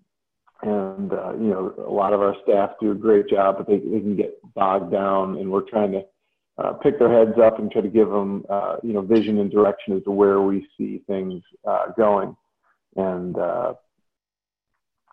and 0.63 1.13
uh, 1.13 1.35
you 1.35 1.51
know 1.51 1.75
a 1.87 1.93
lot 1.93 2.13
of 2.13 2.21
our 2.21 2.35
staff 2.43 2.71
do 2.81 2.91
a 2.91 2.97
great 2.97 3.29
job, 3.29 3.57
but 3.59 3.69
they, 3.69 3.79
they 3.79 4.01
can 4.01 4.17
get 4.17 4.39
bogged 4.55 4.91
down, 4.91 5.39
and 5.39 5.51
we're 5.51 5.69
trying 5.69 5.93
to 5.93 6.03
uh, 6.59 6.73
pick 6.75 6.99
their 6.99 7.13
heads 7.13 7.39
up 7.39 7.59
and 7.59 7.71
try 7.71 7.81
to 7.81 7.89
give 7.89 8.09
them 8.09 8.45
uh, 8.49 8.77
you 8.83 8.93
know 8.93 9.03
vision 9.03 9.39
and 9.39 9.53
direction 9.53 9.97
as 9.97 10.03
to 10.05 10.11
where 10.11 10.41
we 10.41 10.67
see 10.77 11.01
things 11.07 11.43
going. 11.97 12.37
And 12.97 13.37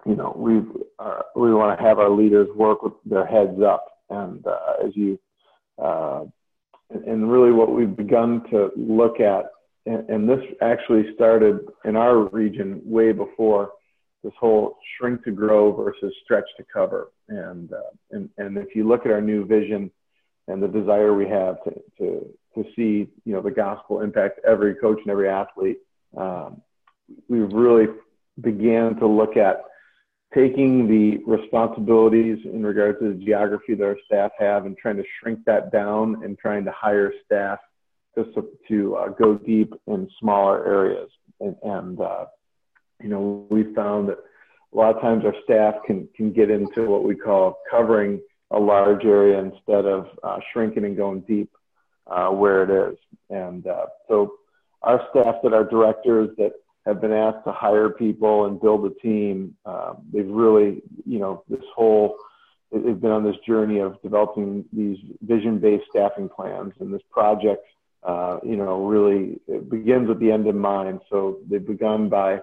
you 0.06 0.16
know 0.16 0.34
we 0.36 0.62
we 1.40 1.54
want 1.54 1.78
to 1.78 1.86
have 1.86 2.00
our 2.00 2.10
leaders 2.10 2.48
work 2.56 2.82
with 2.82 2.94
their 3.06 3.26
heads 3.26 3.62
up, 3.62 3.86
and 4.10 4.44
as 4.84 4.96
you 4.96 5.20
uh, 5.78 6.26
and 7.08 7.32
really 7.32 7.52
what 7.52 7.74
we've 7.74 7.96
begun 7.96 8.44
to 8.52 8.72
look 8.76 9.20
at, 9.20 9.46
and, 9.86 10.10
and 10.10 10.30
this 10.30 10.40
actually 10.62 11.14
started 11.16 11.60
in 11.86 11.96
our 11.96 12.26
region 12.30 12.82
way 12.86 13.12
before 13.12 13.72
this 14.24 14.34
whole 14.40 14.78
shrink 14.98 15.24
to 15.24 15.32
grow 15.32 15.72
versus 15.72 16.14
stretch 16.24 16.46
to 16.58 16.64
cover. 16.72 17.12
And, 17.28 17.74
uh, 17.74 17.92
and, 18.12 18.30
and 18.38 18.58
if 18.58 18.76
you 18.76 18.88
look 18.88 19.06
at 19.06 19.12
our 19.12 19.22
new 19.22 19.46
vision 19.46 19.90
and 20.48 20.62
the 20.62 20.68
desire 20.68 21.14
we 21.14 21.28
have 21.28 21.64
to, 21.64 21.72
to, 21.98 22.30
to 22.56 22.64
see, 22.76 23.08
you 23.26 23.34
know, 23.34 23.42
the 23.42 23.52
gospel 23.52 24.02
impact 24.02 24.40
every 24.48 24.76
coach 24.76 25.00
and 25.02 25.10
every 25.10 25.30
athlete, 25.30 25.80
um, 26.16 26.62
we've 27.28 27.52
really 27.52 27.88
began 28.40 28.96
to 28.98 29.08
look 29.08 29.38
at 29.38 29.64
taking 30.34 30.88
the 30.88 31.18
responsibilities 31.26 32.40
in 32.46 32.66
regards 32.66 33.00
to 33.00 33.14
the 33.14 33.26
geography 33.26 33.76
that 33.76 33.84
our 33.84 33.98
staff 34.06 34.32
have 34.40 34.66
and 34.66 34.78
trying 34.78 34.96
to 34.98 35.04
shrink 35.20 35.44
that 35.46 35.72
down 35.72 36.24
and 36.24 36.38
trying 36.38 36.64
to 36.64 36.72
hire 36.72 37.14
staff 37.26 37.60
to, 38.16 38.48
to 38.68 38.96
uh, 38.96 39.08
go 39.10 39.36
deep 39.36 39.74
in 39.88 40.10
smaller 40.20 40.66
areas. 40.66 41.10
And, 41.40 41.56
and 41.64 42.00
uh, 42.00 42.26
you 43.02 43.10
know, 43.10 43.46
we 43.50 43.74
found 43.74 44.10
that 44.10 44.20
a 44.74 44.78
lot 44.78 44.96
of 44.96 45.02
times 45.02 45.26
our 45.26 45.36
staff 45.44 45.76
can, 45.86 46.08
can 46.16 46.32
get 46.32 46.50
into 46.50 46.86
what 46.86 47.04
we 47.04 47.16
call 47.16 47.60
covering 47.70 48.22
a 48.52 48.60
large 48.60 49.06
area 49.06 49.40
instead 49.40 49.86
of 49.86 50.08
uh, 50.24 50.40
shrinking 50.52 50.86
and 50.86 50.96
going 50.96 51.22
deep 51.22 51.50
uh, 52.08 52.30
where 52.30 52.64
it 52.64 52.92
is. 52.92 52.98
And 53.30 53.66
uh, 53.68 53.86
so 54.08 54.34
our 54.82 55.02
staff 55.10 55.36
that 55.44 55.54
are 55.54 55.64
directors 55.64 56.30
that 56.38 56.54
have 56.86 57.00
been 57.00 57.14
asked 57.14 57.46
to 57.46 57.52
hire 57.52 57.90
people 57.90 58.46
and 58.46 58.60
build 58.60 58.86
a 58.86 58.94
team. 59.02 59.56
Um, 59.66 59.98
they've 60.12 60.28
really, 60.28 60.82
you 61.06 61.20
know, 61.20 61.44
this 61.48 61.64
whole, 61.76 62.16
they've 62.72 63.00
been 63.00 63.12
on 63.12 63.24
this 63.24 63.36
journey 63.46 63.80
of 63.80 64.02
developing 64.02 64.66
these 64.74 64.98
vision-based 65.22 65.86
staffing 65.90 66.30
plans. 66.30 66.74
And 66.80 66.94
this 66.94 67.04
project, 67.12 67.64
uh, 68.04 68.40
you 68.44 68.56
know, 68.56 68.86
really 68.86 69.40
begins 69.70 70.08
with 70.08 70.20
the 70.20 70.32
end 70.32 70.48
in 70.48 70.58
mind. 70.58 71.02
So 71.10 71.38
they've 71.48 71.66
begun 71.66 72.10
by 72.10 72.42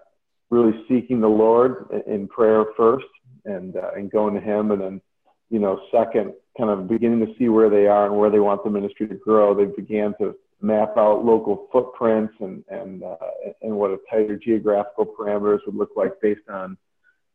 really 0.50 0.84
seeking 0.88 1.20
the 1.20 1.28
Lord 1.28 1.86
in 2.06 2.28
prayer 2.28 2.64
first 2.76 3.06
and, 3.44 3.76
uh, 3.76 3.90
and 3.96 4.10
going 4.10 4.34
to 4.34 4.40
Him. 4.40 4.70
And 4.70 4.80
then, 4.80 5.00
you 5.50 5.58
know, 5.58 5.80
second, 5.90 6.32
kind 6.56 6.70
of 6.70 6.88
beginning 6.88 7.26
to 7.26 7.34
see 7.38 7.48
where 7.48 7.70
they 7.70 7.86
are 7.86 8.06
and 8.06 8.16
where 8.16 8.30
they 8.30 8.40
want 8.40 8.62
the 8.62 8.70
ministry 8.70 9.08
to 9.08 9.14
grow. 9.14 9.54
They 9.54 9.64
began 9.64 10.14
to 10.20 10.36
map 10.60 10.96
out 10.96 11.24
local 11.24 11.68
footprints 11.72 12.34
and 12.40 12.64
and 12.68 13.02
uh, 13.02 13.16
and 13.62 13.72
what 13.72 13.90
a 13.90 13.98
tighter 14.10 14.36
geographical 14.36 15.06
parameters 15.06 15.60
would 15.66 15.76
look 15.76 15.90
like 15.96 16.20
based 16.20 16.48
on 16.48 16.76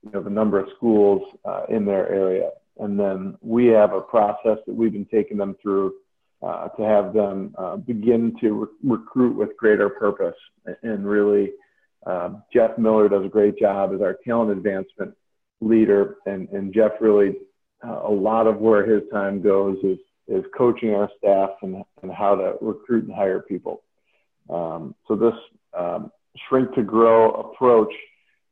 you 0.04 0.12
know 0.12 0.22
the 0.22 0.30
number 0.30 0.60
of 0.60 0.68
schools 0.76 1.22
uh, 1.46 1.64
in 1.70 1.86
their 1.86 2.10
area. 2.10 2.50
And 2.80 3.00
then 3.00 3.38
we 3.42 3.68
have 3.68 3.94
a 3.94 4.02
process 4.02 4.58
that 4.66 4.74
we've 4.74 4.92
been 4.92 5.06
taking 5.06 5.38
them 5.38 5.56
through 5.62 5.94
uh, 6.42 6.70
to 6.70 6.84
have 6.84 7.14
them 7.14 7.54
uh, 7.58 7.78
begin 7.78 8.36
to 8.42 8.52
re- 8.52 8.98
recruit 8.98 9.36
with 9.38 9.56
greater 9.58 9.90
purpose. 9.90 10.36
And 10.82 11.06
really, 11.08 11.52
uh, 12.06 12.32
Jeff 12.52 12.78
Miller 12.78 13.08
does 13.08 13.26
a 13.26 13.30
great 13.30 13.58
job 13.58 13.94
as 13.94 14.02
our 14.02 14.18
talent 14.26 14.52
advancement 14.52 15.16
leader. 15.62 16.18
And, 16.26 16.50
and 16.50 16.74
Jeff 16.74 16.94
really, 17.00 17.38
uh, 17.86 18.02
a 18.04 18.12
lot 18.12 18.48
of 18.48 18.58
where 18.58 18.86
his 18.86 19.04
time 19.12 19.42
goes 19.42 19.78
is 19.84 20.00
is 20.28 20.44
coaching 20.58 20.94
our 20.94 21.10
staff 21.18 21.52
and, 21.62 21.84
and 22.02 22.12
how 22.12 22.36
to 22.36 22.56
recruit 22.62 23.06
and 23.06 23.14
hire 23.14 23.42
people. 23.42 23.84
Um, 24.50 24.96
so 25.08 25.16
this 25.16 25.34
um, 25.78 26.12
shrink 26.48 26.74
to 26.76 26.84
grow 26.84 27.32
approach 27.32 27.94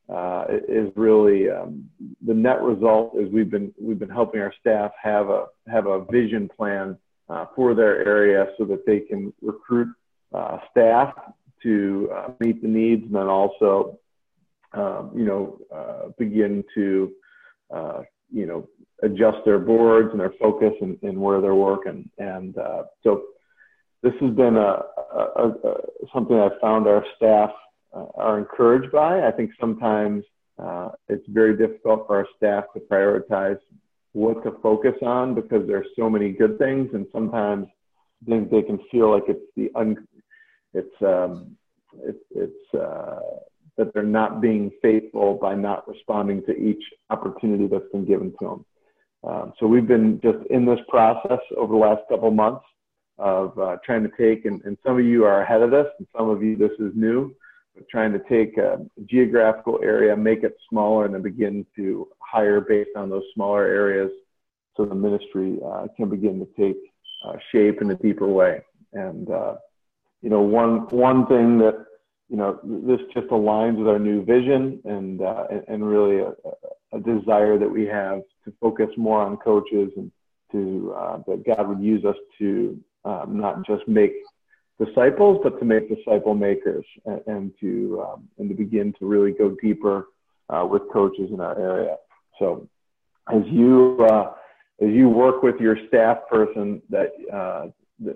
uh, 0.10 0.46
is 0.68 0.92
really 0.96 1.50
um, 1.50 1.90
the 2.25 2.34
net 2.34 2.62
result 2.62 3.16
is 3.18 3.32
we've 3.32 3.50
been 3.50 3.74
we've 3.80 4.00
been 4.00 4.10
helping 4.10 4.42
our 4.42 4.54
staff 4.60 4.92
have 5.01 5.30
a 5.30 5.46
have 5.68 5.88
a 5.88 6.04
vision 6.06 6.50
plan 6.50 6.98
uh, 7.30 7.46
for 7.56 7.74
their 7.74 8.06
area 8.06 8.48
so 8.58 8.66
that 8.66 8.86
they 8.86 9.00
can 9.00 9.32
recruit 9.42 9.88
uh, 10.34 10.58
staff 10.70 11.13
to 11.63 12.10
uh, 12.13 12.30
meet 12.40 12.62
the 12.62 12.68
needs 12.68 13.04
and 13.04 13.16
then 13.16 13.28
also 13.28 13.98
um, 14.74 15.12
you 15.16 15.25
know 15.25 15.60
uh, 15.74 16.10
begin 16.18 16.63
to 16.75 17.12
uh, 17.74 18.01
you 18.34 18.46
know 18.46 18.68
adjust 19.03 19.39
their 19.46 19.60
boards 19.60 20.10
and 20.12 20.20
their 20.20 20.34
focus 20.39 20.74
and, 20.81 20.98
and 21.01 21.20
where 21.20 21.41
they're 21.41 21.55
working. 21.55 22.10
And 22.17 22.58
uh, 22.58 22.84
so 23.03 23.24
this 24.03 24.13
has 24.22 24.31
been 24.31 24.58
a, 24.58 24.84
a, 25.13 25.53
a, 25.63 25.75
something 26.13 26.38
I've 26.38 26.60
found 26.62 26.88
our 26.88 27.05
staff 27.15 27.51
uh, 27.93 28.05
are 28.15 28.38
encouraged 28.39 28.91
by. 28.91 29.27
I 29.27 29.31
think 29.31 29.51
sometimes 29.60 30.24
uh, 30.58 30.89
it's 31.10 31.25
very 31.27 31.58
difficult 31.58 32.08
for 32.08 32.17
our 32.17 32.27
staff 32.38 32.65
to 32.74 32.79
prioritize 32.79 33.60
what 34.13 34.43
to 34.43 34.51
focus 34.62 34.96
on 35.01 35.36
because 35.36 35.65
there's 35.67 35.88
so 35.98 36.10
many 36.10 36.31
good 36.31 36.58
things, 36.58 36.89
and 36.93 37.05
sometimes 37.12 37.67
think 38.27 38.51
they 38.51 38.62
can 38.62 38.79
feel 38.91 39.12
like 39.12 39.24
it's 39.27 39.46
the 39.55 39.72
un, 39.75 40.08
it's 40.74 41.01
um, 41.01 41.55
it's 42.03 42.24
it's 42.31 42.74
uh, 42.74 43.20
that 43.77 43.93
they're 43.93 44.03
not 44.03 44.41
being 44.41 44.72
faithful 44.81 45.36
by 45.36 45.55
not 45.55 45.88
responding 45.88 46.43
to 46.46 46.55
each 46.55 46.84
opportunity 47.10 47.67
that's 47.67 47.89
been 47.91 48.05
given 48.05 48.31
to 48.39 48.46
them. 48.46 48.65
Um, 49.24 49.54
so 49.60 49.68
we've 49.68 49.88
been 49.88 50.20
just 50.22 50.40
in 50.50 50.66
this 50.66 50.80
process 50.90 51.40
over 51.56 51.74
the 51.74 51.80
last 51.80 52.01
couple 52.10 52.32
months 52.32 52.66
of 53.18 53.58
uh, 53.60 53.78
trying 53.86 54.04
to 54.04 54.12
take, 54.18 54.46
and, 54.46 54.62
and, 54.66 54.78
some 54.84 54.98
of 54.98 55.06
you 55.06 55.25
are 55.25 55.44
ahead 55.44 55.62
of 55.62 55.70
this, 55.70 55.86
and 56.00 56.08
some 56.18 56.30
of 56.30 56.42
you 56.42 56.56
this 56.56 56.72
is 56.80 56.92
new, 56.96 57.36
but 57.75 57.88
trying 57.88 58.12
to 58.12 58.20
take 58.28 58.58
a 58.58 58.80
geographical 59.06 59.80
area, 59.84 60.18
make 60.18 60.44
it 60.44 60.58
smaller, 60.70 61.06
and 61.06 61.13
then 61.13 61.22
begin 61.22 61.63
to 61.75 62.08
hire 62.20 62.62
based 62.62 62.90
on 62.96 63.12
those 63.12 63.24
smaller 63.36 63.63
areas, 63.63 64.10
so 64.75 64.86
the 64.86 64.96
ministry 64.96 65.60
uh, 65.63 65.86
can 65.96 66.10
begin 66.10 66.40
to 66.40 66.48
take 66.60 66.78
uh, 67.25 67.34
shape 67.51 67.82
in 67.82 67.92
a 67.92 67.96
deeper 67.96 68.28
way. 68.28 68.62
And 68.94 69.30
uh, 69.30 69.56
you 70.24 70.30
know, 70.30 70.42
one 70.42 70.88
one 70.88 71.28
thing 71.28 71.60
that 71.60 71.86
you 72.32 72.38
know 72.38 72.60
this 72.64 73.02
just 73.14 73.28
aligns 73.28 73.78
with 73.78 73.90
our 73.90 74.00
new 74.00 74.24
vision 74.24 74.80
and 74.86 75.22
uh, 75.22 75.44
and, 75.68 75.86
really 75.86 76.20
a, 76.20 76.32
a 76.94 77.00
desire 77.02 77.60
that 77.60 77.70
we 77.70 77.86
have 77.86 78.22
to 78.46 78.54
focus 78.62 78.88
more 78.96 79.22
on 79.22 79.36
coaches 79.36 79.92
and 79.98 80.10
to 80.54 80.94
uh, 80.98 81.18
that 81.28 81.46
God 81.46 81.68
would 81.68 81.82
use 81.82 82.06
us 82.06 82.16
to 82.40 82.80
um, 83.04 83.38
not 83.38 83.66
just 83.68 83.86
make 83.86 84.14
disciples, 84.84 85.42
but 85.44 85.60
to 85.60 85.66
make 85.66 85.94
disciple 85.94 86.34
makers 86.34 86.86
and, 87.06 87.22
and 87.28 87.52
to 87.60 88.02
um, 88.08 88.30
and 88.38 88.48
to 88.48 88.56
begin 88.56 88.94
to 89.00 89.06
really 89.06 89.32
go 89.32 89.56
deeper 89.62 90.08
uh, 90.50 90.66
with 90.66 90.84
coaches 90.94 91.30
in 91.34 91.42
our 91.42 91.60
area. 91.60 91.98
So 92.40 92.66
as 93.30 93.44
you 93.48 94.06
uh, 94.10 94.32
as 94.82 94.90
you 94.90 95.10
work 95.10 95.44
with 95.44 95.60
your 95.60 95.78
staff 95.90 96.20
person 96.30 96.82
that 96.90 97.12
uh, 97.34 97.68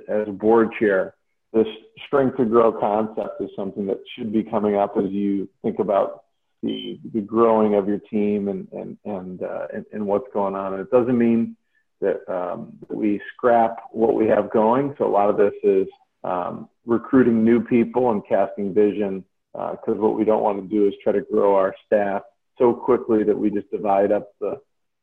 as 0.08 0.28
board 0.30 0.70
chair, 0.80 1.15
this 1.56 1.68
shrink 2.10 2.36
to 2.36 2.46
grow 2.46 2.72
concept 2.72 3.42
is 3.42 3.50
something 3.56 3.88
that 3.88 4.00
should 4.16 4.32
be 4.32 4.44
coming 4.44 4.76
up 4.76 4.96
as 4.98 5.10
you 5.10 5.50
think 5.64 5.80
about 5.80 6.26
the, 6.62 7.00
the 7.14 7.22
growing 7.22 7.76
of 7.76 7.88
your 7.88 8.00
team 8.00 8.50
and 8.50 8.68
and 8.74 8.98
and, 9.06 9.42
uh, 9.42 9.68
and, 9.74 9.86
and 9.94 10.06
what's 10.06 10.28
going 10.34 10.54
on. 10.56 10.74
And 10.74 10.82
it 10.82 10.92
doesn't 10.92 11.18
mean 11.18 11.56
that, 12.02 12.20
um, 12.32 12.74
we 12.90 13.22
scrap 13.34 13.78
what 13.92 14.16
we 14.16 14.28
have 14.28 14.52
going. 14.52 14.94
So 14.98 15.06
a 15.06 15.14
lot 15.20 15.30
of 15.30 15.38
this 15.38 15.54
is 15.64 15.88
um, 16.24 16.68
recruiting 16.86 17.44
new 17.44 17.64
people 17.64 18.12
and 18.12 18.22
casting 18.28 18.74
vision. 18.74 19.24
Because 19.54 19.98
uh, 19.98 20.04
what 20.04 20.18
we 20.18 20.26
don't 20.26 20.44
want 20.44 20.62
to 20.62 20.68
do 20.68 20.86
is 20.86 20.94
try 21.02 21.14
to 21.14 21.22
grow 21.22 21.56
our 21.56 21.74
staff 21.86 22.24
so 22.58 22.74
quickly 22.74 23.24
that 23.24 23.38
we 23.38 23.50
just 23.50 23.72
divide 23.72 24.12
up 24.12 24.28
the 24.42 24.60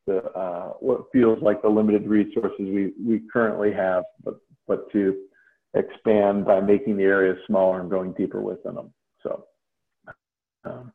the 0.06 0.18
uh, 0.32 0.72
what 0.80 1.04
feels 1.12 1.40
like 1.42 1.62
the 1.62 1.68
limited 1.68 2.06
resources 2.06 2.58
we 2.58 2.92
we 3.02 3.22
currently 3.32 3.72
have, 3.72 4.04
but 4.22 4.36
but 4.68 4.90
to 4.92 5.16
expand 5.74 6.44
by 6.44 6.60
making 6.60 6.96
the 6.96 7.04
areas 7.04 7.38
smaller 7.46 7.80
and 7.80 7.90
going 7.90 8.12
deeper 8.12 8.40
within 8.40 8.74
them. 8.74 8.92
So. 9.22 9.44
Um, 10.64 10.92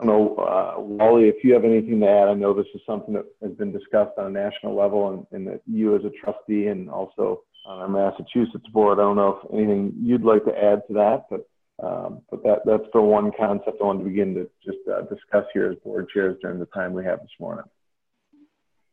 I'm 0.00 0.06
know, 0.06 0.36
uh, 0.36 0.80
Wally, 0.80 1.28
if 1.28 1.42
you 1.42 1.54
have 1.54 1.64
anything 1.64 2.00
to 2.00 2.08
add, 2.08 2.28
I 2.28 2.34
know 2.34 2.54
this 2.54 2.66
is 2.72 2.80
something 2.86 3.14
that 3.14 3.24
has 3.42 3.52
been 3.52 3.72
discussed 3.72 4.12
on 4.16 4.26
a 4.26 4.30
national 4.30 4.76
level 4.76 5.08
and, 5.08 5.26
and 5.32 5.46
that 5.48 5.60
you 5.66 5.96
as 5.96 6.04
a 6.04 6.10
trustee 6.10 6.68
and 6.68 6.88
also 6.88 7.42
on 7.66 7.80
our 7.80 7.88
Massachusetts 7.88 8.68
board, 8.72 8.98
I 8.98 9.02
don't 9.02 9.16
know 9.16 9.40
if 9.42 9.52
anything 9.52 9.92
you'd 10.00 10.22
like 10.22 10.44
to 10.44 10.56
add 10.56 10.82
to 10.86 10.94
that, 10.94 11.24
but 11.28 11.48
um, 11.80 12.22
but 12.28 12.42
that, 12.42 12.62
that's 12.64 12.90
the 12.92 13.00
one 13.00 13.30
concept 13.38 13.78
I 13.80 13.84
wanted 13.84 14.00
to 14.00 14.10
begin 14.10 14.34
to 14.34 14.50
just 14.64 14.78
uh, 14.92 15.02
discuss 15.02 15.44
here 15.52 15.70
as 15.70 15.78
board 15.78 16.08
chairs 16.12 16.36
during 16.42 16.58
the 16.58 16.66
time 16.66 16.92
we 16.92 17.04
have 17.04 17.20
this 17.20 17.30
morning. 17.38 17.64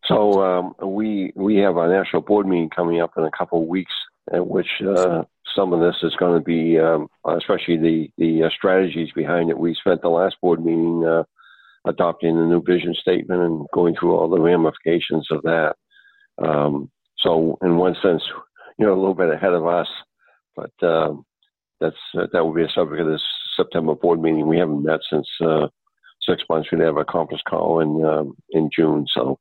So 0.05 0.43
um, 0.43 0.75
we 0.83 1.33
we 1.35 1.57
have 1.57 1.77
our 1.77 1.89
national 1.89 2.21
board 2.21 2.45
meeting 2.47 2.69
coming 2.69 3.01
up 3.01 3.13
in 3.17 3.23
a 3.23 3.31
couple 3.31 3.61
of 3.61 3.67
weeks, 3.67 3.93
which 4.33 4.67
uh, 4.81 5.23
some 5.55 5.73
of 5.73 5.79
this 5.79 5.95
is 6.03 6.15
going 6.17 6.39
to 6.39 6.43
be, 6.43 6.79
um, 6.79 7.07
especially 7.25 7.77
the 7.77 8.09
the 8.17 8.43
uh, 8.43 8.49
strategies 8.49 9.11
behind 9.15 9.49
it. 9.49 9.57
We 9.57 9.75
spent 9.75 10.01
the 10.01 10.09
last 10.09 10.35
board 10.41 10.63
meeting 10.63 11.05
uh, 11.05 11.23
adopting 11.87 12.35
the 12.35 12.45
new 12.45 12.61
vision 12.61 12.93
statement 12.93 13.41
and 13.41 13.67
going 13.73 13.95
through 13.95 14.15
all 14.15 14.29
the 14.29 14.39
ramifications 14.39 15.27
of 15.31 15.41
that. 15.43 15.75
Um, 16.43 16.91
so 17.17 17.57
in 17.61 17.77
one 17.77 17.95
sense, 18.01 18.23
you 18.77 18.85
know, 18.85 18.93
a 18.93 18.99
little 18.99 19.13
bit 19.13 19.29
ahead 19.29 19.53
of 19.53 19.65
us, 19.65 19.87
but 20.55 20.71
um, 20.81 21.25
that's 21.79 21.95
that 22.13 22.43
will 22.43 22.53
be 22.53 22.63
a 22.63 22.69
subject 22.69 23.01
of 23.01 23.07
this 23.07 23.23
September 23.55 23.95
board 23.95 24.21
meeting. 24.21 24.47
We 24.47 24.57
haven't 24.57 24.83
met 24.83 24.99
since 25.09 25.27
uh, 25.41 25.67
six 26.21 26.43
months. 26.49 26.69
We 26.71 26.83
have 26.83 26.97
a 26.97 27.05
conference 27.05 27.43
call 27.47 27.79
in 27.79 28.03
um, 28.03 28.35
in 28.51 28.69
June, 28.75 29.05
so. 29.13 29.39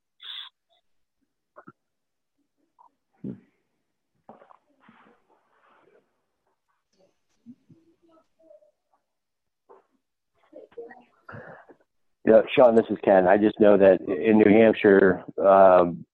Yeah, 12.27 12.41
Sean, 12.55 12.75
this 12.75 12.87
is 12.89 12.97
Ken. 13.05 13.29
I 13.29 13.37
just 13.37 13.61
know 13.61 13.77
that 13.77 14.01
in 14.01 14.39
New 14.39 14.51
Hampshire, 14.51 15.23
um, 15.45 16.07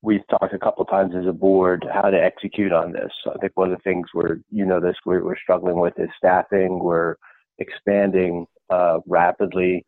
we've 0.00 0.26
talked 0.28 0.54
a 0.54 0.58
couple 0.58 0.84
times 0.84 1.14
as 1.18 1.26
a 1.26 1.32
board 1.32 1.84
how 1.92 2.08
to 2.08 2.16
execute 2.16 2.72
on 2.72 2.92
this. 2.92 3.10
I 3.28 3.36
think 3.38 3.52
one 3.56 3.72
of 3.72 3.78
the 3.78 3.82
things 3.82 4.06
we're, 4.14 4.38
you 4.52 4.64
know, 4.64 4.80
this 4.80 4.94
we're, 5.04 5.24
we're 5.24 5.38
struggling 5.38 5.80
with 5.80 5.94
is 5.98 6.08
staffing. 6.16 6.78
We're 6.78 7.16
expanding 7.58 8.46
uh, 8.70 8.98
rapidly 9.08 9.84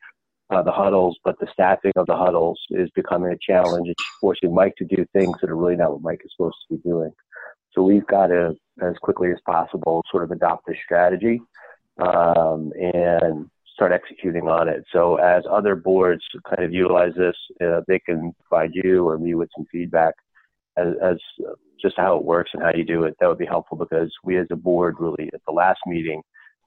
uh, 0.51 0.63
the 0.63 0.73
huddles, 0.73 1.17
but 1.25 1.39
the 1.39 1.47
staffing 1.53 1.93
of 1.95 2.07
the 2.07 2.17
huddles 2.17 2.59
is 2.71 2.91
becoming 2.97 3.33
a 3.33 3.39
challenge. 3.41 3.89
It's 3.89 4.05
forcing 4.21 4.53
Mike 4.53 4.75
to 4.79 4.85
do 4.85 5.07
things 5.13 5.37
that 5.41 5.51
are 5.51 5.57
really 5.57 5.77
not 5.77 5.93
what 5.93 6.03
Mike 6.03 6.23
is 6.25 6.33
supposed 6.37 6.57
to 6.69 6.77
be 6.77 6.83
doing. 6.83 7.13
So 7.73 7.83
we've 7.83 8.07
got 8.07 8.29
to, 8.29 8.57
as 8.83 8.97
quickly 9.01 9.31
as 9.31 9.39
possible, 9.47 10.03
sort 10.11 10.25
of 10.25 10.33
adopt 10.33 10.67
this 10.67 10.79
strategy 10.85 11.41
um, 11.99 12.73
and 12.77 13.48
start 13.79 13.93
executing 13.93 14.49
on 14.49 14.69
it. 14.69 14.85
So 14.93 15.17
as 15.17 15.45
other 15.49 15.77
boards 15.77 16.25
kind 16.49 16.65
of 16.65 16.73
utilize 16.73 17.13
this, 17.17 17.37
uh, 17.65 17.83
they 17.87 18.01
can 18.01 18.33
provide 18.49 18.73
you 18.75 19.09
or 19.09 19.19
me 19.19 19.37
with 19.37 19.49
some 19.57 19.67
feedback 19.71 20.15
as, 20.77 20.89
as 21.01 21.17
just 21.81 21.95
how 21.97 22.17
it 22.17 22.25
works 22.25 22.51
and 22.53 22.63
how 22.63 22.73
you 22.75 22.85
do 22.85 23.05
it. 23.05 23.15
That 23.21 23.29
would 23.29 23.39
be 23.39 23.47
helpful 23.47 23.79
because 23.79 24.13
we 24.25 24.37
as 24.37 24.49
a 24.51 24.57
board 24.57 24.97
really 24.99 25.31
at 25.33 25.41
the 25.47 25.53
last 25.53 25.79
meeting 25.87 26.23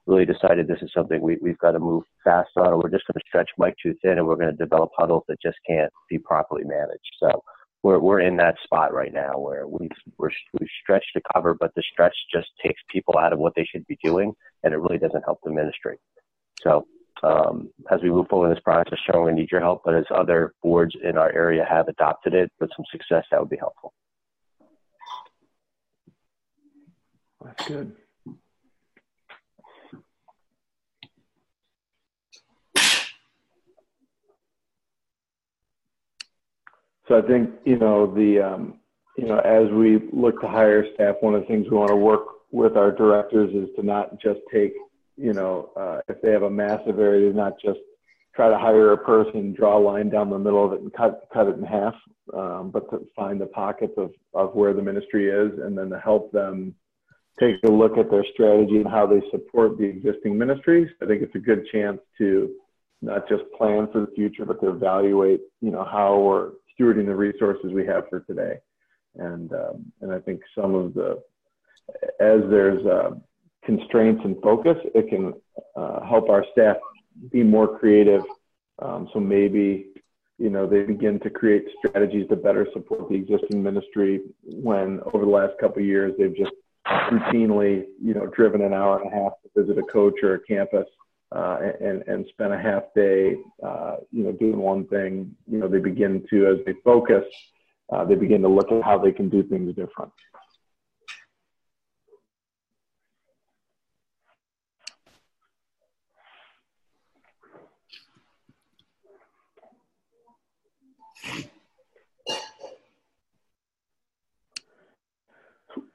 really 0.06 0.24
decided 0.24 0.66
this 0.66 0.80
is 0.80 0.90
something 0.96 1.20
we, 1.20 1.36
we've 1.42 1.58
got 1.58 1.72
to 1.72 1.78
move 1.78 2.04
fast 2.24 2.48
on 2.56 2.68
or 2.68 2.78
we're 2.78 2.88
just 2.88 3.06
going 3.06 3.20
to 3.20 3.28
stretch 3.28 3.50
Mike 3.58 3.76
too 3.82 3.94
thin 4.00 4.16
and 4.16 4.26
we're 4.26 4.36
going 4.36 4.50
to 4.50 4.56
develop 4.56 4.90
huddles 4.96 5.22
that 5.28 5.36
just 5.42 5.58
can't 5.68 5.92
be 6.08 6.18
properly 6.18 6.64
managed. 6.64 7.12
So 7.20 7.42
we're, 7.82 7.98
we're 7.98 8.20
in 8.20 8.38
that 8.38 8.56
spot 8.64 8.94
right 8.94 9.12
now 9.12 9.38
where 9.38 9.68
we've, 9.68 9.90
we're, 10.16 10.30
we've 10.58 10.68
stretched 10.82 11.10
to 11.14 11.20
cover, 11.34 11.54
but 11.54 11.72
the 11.76 11.82
stretch 11.92 12.16
just 12.32 12.48
takes 12.64 12.80
people 12.90 13.18
out 13.18 13.34
of 13.34 13.38
what 13.38 13.52
they 13.54 13.68
should 13.70 13.86
be 13.86 13.98
doing 14.02 14.32
and 14.64 14.72
it 14.72 14.78
really 14.78 14.98
doesn't 14.98 15.24
help 15.24 15.40
the 15.44 15.52
ministry. 15.52 15.98
So 16.62 16.86
um, 17.22 17.70
as 17.90 18.00
we 18.02 18.10
move 18.10 18.26
forward 18.28 18.48
in 18.48 18.54
this 18.54 18.62
process, 18.62 18.98
Sean, 19.06 19.24
we 19.24 19.32
need 19.32 19.50
your 19.50 19.60
help, 19.60 19.82
but 19.84 19.94
as 19.94 20.04
other 20.14 20.54
boards 20.62 20.94
in 21.02 21.16
our 21.16 21.32
area 21.32 21.64
have 21.68 21.88
adopted 21.88 22.34
it 22.34 22.50
with 22.60 22.70
some 22.76 22.84
success, 22.90 23.24
that 23.30 23.40
would 23.40 23.50
be 23.50 23.56
helpful. 23.56 23.92
That's 27.44 27.68
good. 27.68 27.92
So 37.08 37.18
I 37.18 37.22
think, 37.22 37.50
you 37.64 37.78
know, 37.78 38.06
the, 38.06 38.40
um, 38.40 38.80
you 39.18 39.26
know, 39.26 39.38
as 39.40 39.70
we 39.70 40.08
look 40.12 40.40
to 40.40 40.48
hire 40.48 40.86
staff, 40.94 41.16
one 41.20 41.34
of 41.34 41.42
the 41.42 41.46
things 41.46 41.66
we 41.70 41.76
want 41.76 41.90
to 41.90 41.96
work 41.96 42.22
with 42.52 42.76
our 42.76 42.92
directors 42.92 43.52
is 43.54 43.68
to 43.76 43.82
not 43.82 44.20
just 44.20 44.40
take 44.52 44.72
you 45.22 45.32
know, 45.32 45.70
uh, 45.76 46.00
if 46.08 46.20
they 46.20 46.32
have 46.32 46.42
a 46.42 46.50
massive 46.50 46.98
area, 46.98 47.30
to 47.30 47.36
not 47.36 47.54
just 47.64 47.78
try 48.34 48.48
to 48.48 48.58
hire 48.58 48.92
a 48.92 48.98
person, 48.98 49.54
draw 49.54 49.78
a 49.78 49.80
line 49.80 50.10
down 50.10 50.30
the 50.30 50.38
middle 50.38 50.64
of 50.64 50.72
it, 50.72 50.80
and 50.80 50.92
cut 50.92 51.28
cut 51.32 51.46
it 51.46 51.56
in 51.56 51.62
half, 51.62 51.94
um, 52.34 52.70
but 52.72 52.90
to 52.90 53.06
find 53.14 53.40
the 53.40 53.46
pockets 53.46 53.94
of 53.96 54.10
of 54.34 54.54
where 54.54 54.74
the 54.74 54.82
ministry 54.82 55.30
is, 55.30 55.58
and 55.60 55.78
then 55.78 55.90
to 55.90 55.98
help 56.00 56.32
them 56.32 56.74
take 57.38 57.56
a 57.64 57.70
look 57.70 57.96
at 57.98 58.10
their 58.10 58.24
strategy 58.32 58.78
and 58.78 58.88
how 58.88 59.06
they 59.06 59.22
support 59.30 59.78
the 59.78 59.84
existing 59.84 60.36
ministries. 60.36 60.88
I 61.00 61.06
think 61.06 61.22
it's 61.22 61.34
a 61.36 61.38
good 61.38 61.66
chance 61.70 62.00
to 62.18 62.50
not 63.00 63.28
just 63.28 63.44
plan 63.56 63.88
for 63.92 64.00
the 64.00 64.12
future, 64.14 64.44
but 64.44 64.60
to 64.60 64.70
evaluate, 64.70 65.40
you 65.60 65.70
know, 65.70 65.84
how 65.84 66.18
we're 66.18 66.50
stewarding 66.74 67.06
the 67.06 67.14
resources 67.14 67.72
we 67.72 67.86
have 67.86 68.08
for 68.10 68.20
today. 68.20 68.56
And 69.14 69.52
um, 69.52 69.92
and 70.00 70.12
I 70.12 70.18
think 70.18 70.40
some 70.54 70.74
of 70.74 70.94
the 70.94 71.22
as 72.18 72.40
there's 72.50 72.84
uh, 72.86 73.10
constraints 73.64 74.22
and 74.24 74.40
focus, 74.42 74.76
it 74.94 75.08
can 75.08 75.34
uh, 75.76 76.04
help 76.04 76.28
our 76.28 76.44
staff 76.52 76.76
be 77.30 77.42
more 77.42 77.78
creative. 77.78 78.22
Um, 78.80 79.08
so 79.12 79.20
maybe, 79.20 79.86
you 80.38 80.50
know, 80.50 80.66
they 80.66 80.82
begin 80.82 81.20
to 81.20 81.30
create 81.30 81.66
strategies 81.78 82.28
to 82.28 82.36
better 82.36 82.66
support 82.72 83.08
the 83.08 83.14
existing 83.14 83.62
ministry 83.62 84.20
when 84.42 85.00
over 85.12 85.24
the 85.24 85.30
last 85.30 85.52
couple 85.60 85.82
years 85.82 86.14
they've 86.18 86.36
just 86.36 86.52
routinely, 86.86 87.84
you 88.02 88.14
know, 88.14 88.26
driven 88.26 88.62
an 88.62 88.72
hour 88.72 89.00
and 89.00 89.12
a 89.12 89.14
half 89.14 89.32
to 89.42 89.62
visit 89.62 89.78
a 89.78 89.82
coach 89.82 90.14
or 90.22 90.34
a 90.34 90.40
campus 90.40 90.86
uh, 91.30 91.58
and, 91.80 92.02
and 92.06 92.26
spend 92.30 92.52
a 92.52 92.58
half 92.58 92.82
day, 92.94 93.36
uh, 93.64 93.96
you 94.10 94.24
know, 94.24 94.32
doing 94.32 94.58
one 94.58 94.86
thing. 94.88 95.34
You 95.50 95.58
know, 95.58 95.68
they 95.68 95.78
begin 95.78 96.26
to, 96.30 96.46
as 96.48 96.64
they 96.66 96.74
focus, 96.84 97.24
uh, 97.92 98.04
they 98.04 98.14
begin 98.14 98.42
to 98.42 98.48
look 98.48 98.72
at 98.72 98.82
how 98.82 98.98
they 98.98 99.12
can 99.12 99.28
do 99.28 99.42
things 99.42 99.74
different. 99.74 100.12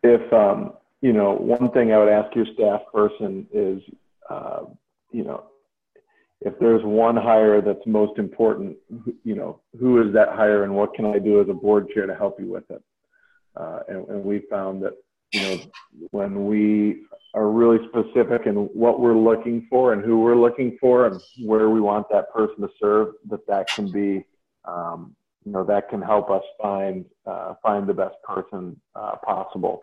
If 0.04 0.34
um, 0.34 0.74
you 1.02 1.14
know 1.14 1.34
one 1.34 1.72
thing 1.72 1.92
I 1.92 1.98
would 1.98 2.10
ask 2.10 2.36
your 2.36 2.46
staff 2.54 2.82
person 2.94 3.48
is 3.54 3.82
uh, 4.30 4.64
you 5.12 5.24
know 5.24 5.46
if 6.42 6.54
there's 6.60 6.84
one 6.84 7.16
hire 7.16 7.62
that's 7.62 7.86
most 7.86 8.20
important, 8.20 8.78
you 9.24 9.36
know 9.36 9.62
who 9.80 10.02
is 10.02 10.14
that 10.14 10.30
hire 10.30 10.64
and 10.64 10.76
what 10.76 10.94
can 10.94 11.06
I 11.06 11.20
do 11.20 11.42
as 11.42 11.50
a 11.50 11.54
board 11.54 11.90
chair 11.90 12.06
to 12.06 12.16
help 12.16 12.40
you 12.40 12.52
with 12.52 12.70
it? 12.70 12.84
Uh, 13.56 13.80
and, 13.88 14.08
and 14.08 14.24
we 14.24 14.44
found 14.50 14.84
that 14.84 14.94
you 15.34 15.42
know 15.42 15.60
when 16.12 16.46
we 16.46 17.04
are 17.34 17.50
really 17.50 17.80
specific 17.90 18.48
in 18.48 18.56
what 18.56 19.00
we're 19.00 19.18
looking 19.18 19.68
for 19.70 19.94
and 19.94 20.04
who 20.04 20.20
we're 20.20 20.36
looking 20.36 20.78
for 20.80 21.08
and 21.08 21.22
where 21.44 21.70
we 21.70 21.82
want 21.82 22.08
that 22.10 22.32
person 22.34 22.62
to 22.62 22.70
serve, 22.80 23.14
that 23.30 23.46
that 23.48 23.68
can 23.70 23.92
be 23.92 24.24
um, 24.66 25.16
you 25.48 25.54
know 25.54 25.64
that 25.64 25.88
can 25.90 26.02
help 26.02 26.30
us 26.30 26.44
find 26.62 27.06
uh, 27.26 27.54
find 27.64 27.88
the 27.88 27.94
best 27.94 28.16
person 28.22 28.80
uh, 28.96 29.16
possible. 29.26 29.80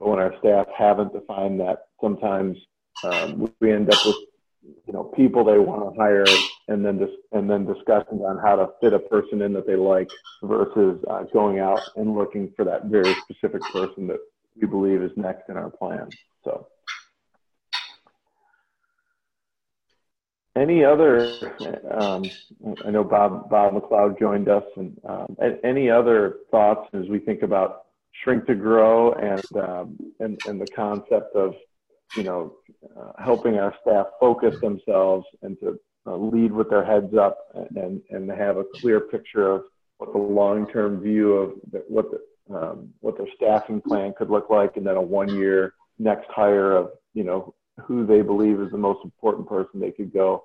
But 0.00 0.08
when 0.08 0.18
our 0.18 0.34
staff 0.40 0.66
haven't 0.76 1.12
defined 1.12 1.60
that, 1.60 1.86
sometimes 2.00 2.56
um, 3.04 3.48
we 3.60 3.72
end 3.72 3.92
up 3.92 4.04
with 4.04 4.16
you 4.64 4.92
know 4.92 5.04
people 5.04 5.44
they 5.44 5.58
want 5.58 5.94
to 5.94 6.00
hire 6.00 6.24
and 6.66 6.84
then 6.84 6.98
dis- 6.98 7.20
and 7.30 7.48
then 7.48 7.64
discussions 7.64 8.22
on 8.26 8.38
how 8.38 8.56
to 8.56 8.70
fit 8.80 8.92
a 8.92 8.98
person 8.98 9.40
in 9.42 9.52
that 9.52 9.68
they 9.68 9.76
like 9.76 10.08
versus 10.42 11.00
uh, 11.08 11.22
going 11.32 11.60
out 11.60 11.80
and 11.94 12.16
looking 12.16 12.52
for 12.56 12.64
that 12.64 12.86
very 12.86 13.14
specific 13.22 13.62
person 13.72 14.08
that 14.08 14.18
we 14.60 14.66
believe 14.66 15.00
is 15.00 15.12
next 15.16 15.48
in 15.48 15.56
our 15.56 15.70
plan. 15.70 16.08
So. 16.42 16.66
Any 20.56 20.84
other? 20.84 21.56
Um, 21.90 22.30
I 22.86 22.90
know 22.90 23.02
Bob 23.02 23.50
Bob 23.50 23.74
McLeod 23.74 24.18
joined 24.20 24.48
us, 24.48 24.62
and 24.76 24.96
um, 25.04 25.36
any 25.64 25.90
other 25.90 26.36
thoughts 26.50 26.88
as 26.94 27.08
we 27.08 27.18
think 27.18 27.42
about 27.42 27.86
shrink 28.22 28.46
to 28.46 28.54
grow 28.54 29.12
and 29.14 29.44
um, 29.56 29.98
and 30.20 30.40
and 30.46 30.60
the 30.60 30.66
concept 30.68 31.34
of 31.34 31.54
you 32.16 32.22
know 32.22 32.54
uh, 32.96 33.20
helping 33.22 33.56
our 33.56 33.74
staff 33.82 34.06
focus 34.20 34.54
themselves 34.60 35.26
and 35.42 35.58
to 35.58 35.78
uh, 36.06 36.16
lead 36.16 36.52
with 36.52 36.70
their 36.70 36.84
heads 36.84 37.14
up 37.16 37.38
and 37.74 38.00
and 38.10 38.30
have 38.30 38.56
a 38.56 38.64
clear 38.76 39.00
picture 39.00 39.50
of 39.50 39.64
what 39.98 40.12
the 40.12 40.18
long 40.18 40.70
term 40.70 41.00
view 41.00 41.32
of 41.32 41.54
the, 41.72 41.78
what 41.88 42.06
the 42.10 42.54
um, 42.54 42.90
what 43.00 43.16
their 43.16 43.26
staffing 43.34 43.80
plan 43.80 44.14
could 44.16 44.30
look 44.30 44.50
like, 44.50 44.76
and 44.76 44.86
then 44.86 44.96
a 44.96 45.02
one 45.02 45.34
year 45.34 45.74
next 45.98 46.28
hire 46.30 46.76
of 46.76 46.90
you 47.12 47.24
know 47.24 47.54
who 47.82 48.06
they 48.06 48.22
believe 48.22 48.60
is 48.60 48.70
the 48.70 48.78
most 48.78 49.04
important 49.04 49.48
person 49.48 49.80
they 49.80 49.90
could 49.90 50.12
go 50.12 50.44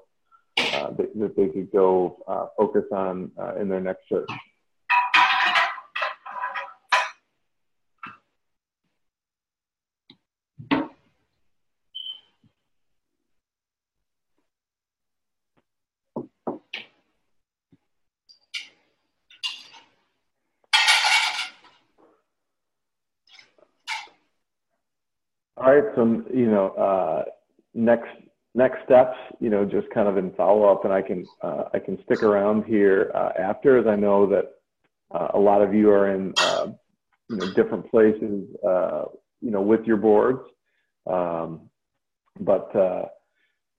uh, 0.58 0.92
that, 0.92 1.18
that, 1.18 1.36
they 1.36 1.48
could 1.48 1.72
go 1.72 2.18
uh, 2.28 2.48
focus 2.58 2.86
on 2.92 3.32
uh, 3.40 3.56
in 3.56 3.70
their 3.70 3.80
next 3.80 4.02
search. 4.10 4.30
All 25.59 25.59
right, 25.70 25.84
so 25.96 26.24
you 26.34 26.50
know, 26.50 26.70
uh, 26.70 27.24
next 27.74 28.10
next 28.56 28.84
steps, 28.86 29.18
you 29.40 29.50
know, 29.50 29.66
just 29.66 29.90
kind 29.92 30.08
of 30.08 30.18
in 30.18 30.32
follow 30.34 30.72
up, 30.72 30.86
and 30.86 30.94
I 30.94 31.02
can 31.02 31.26
uh, 31.42 31.66
I 31.74 31.80
can 31.80 32.02
stick 32.04 32.24
around 32.24 32.66
here 32.66 33.12
uh, 33.16 33.32
after, 33.40 33.78
as 33.78 33.88
I 33.88 33.96
know 33.96 34.26
that 34.28 34.52
uh, 35.14 35.30
a 35.34 35.40
lot 35.40 35.62
of 35.62 35.74
you 35.74 35.90
are 35.90 36.14
in 36.14 36.34
uh, 36.38 36.68
you 37.30 37.36
know 37.38 37.54
different 37.54 37.90
places, 37.90 38.48
uh, 38.68 39.06
you 39.42 39.52
know, 39.52 39.62
with 39.62 39.86
your 39.86 39.98
boards. 39.98 40.42
Um, 41.08 41.70
but 42.40 42.72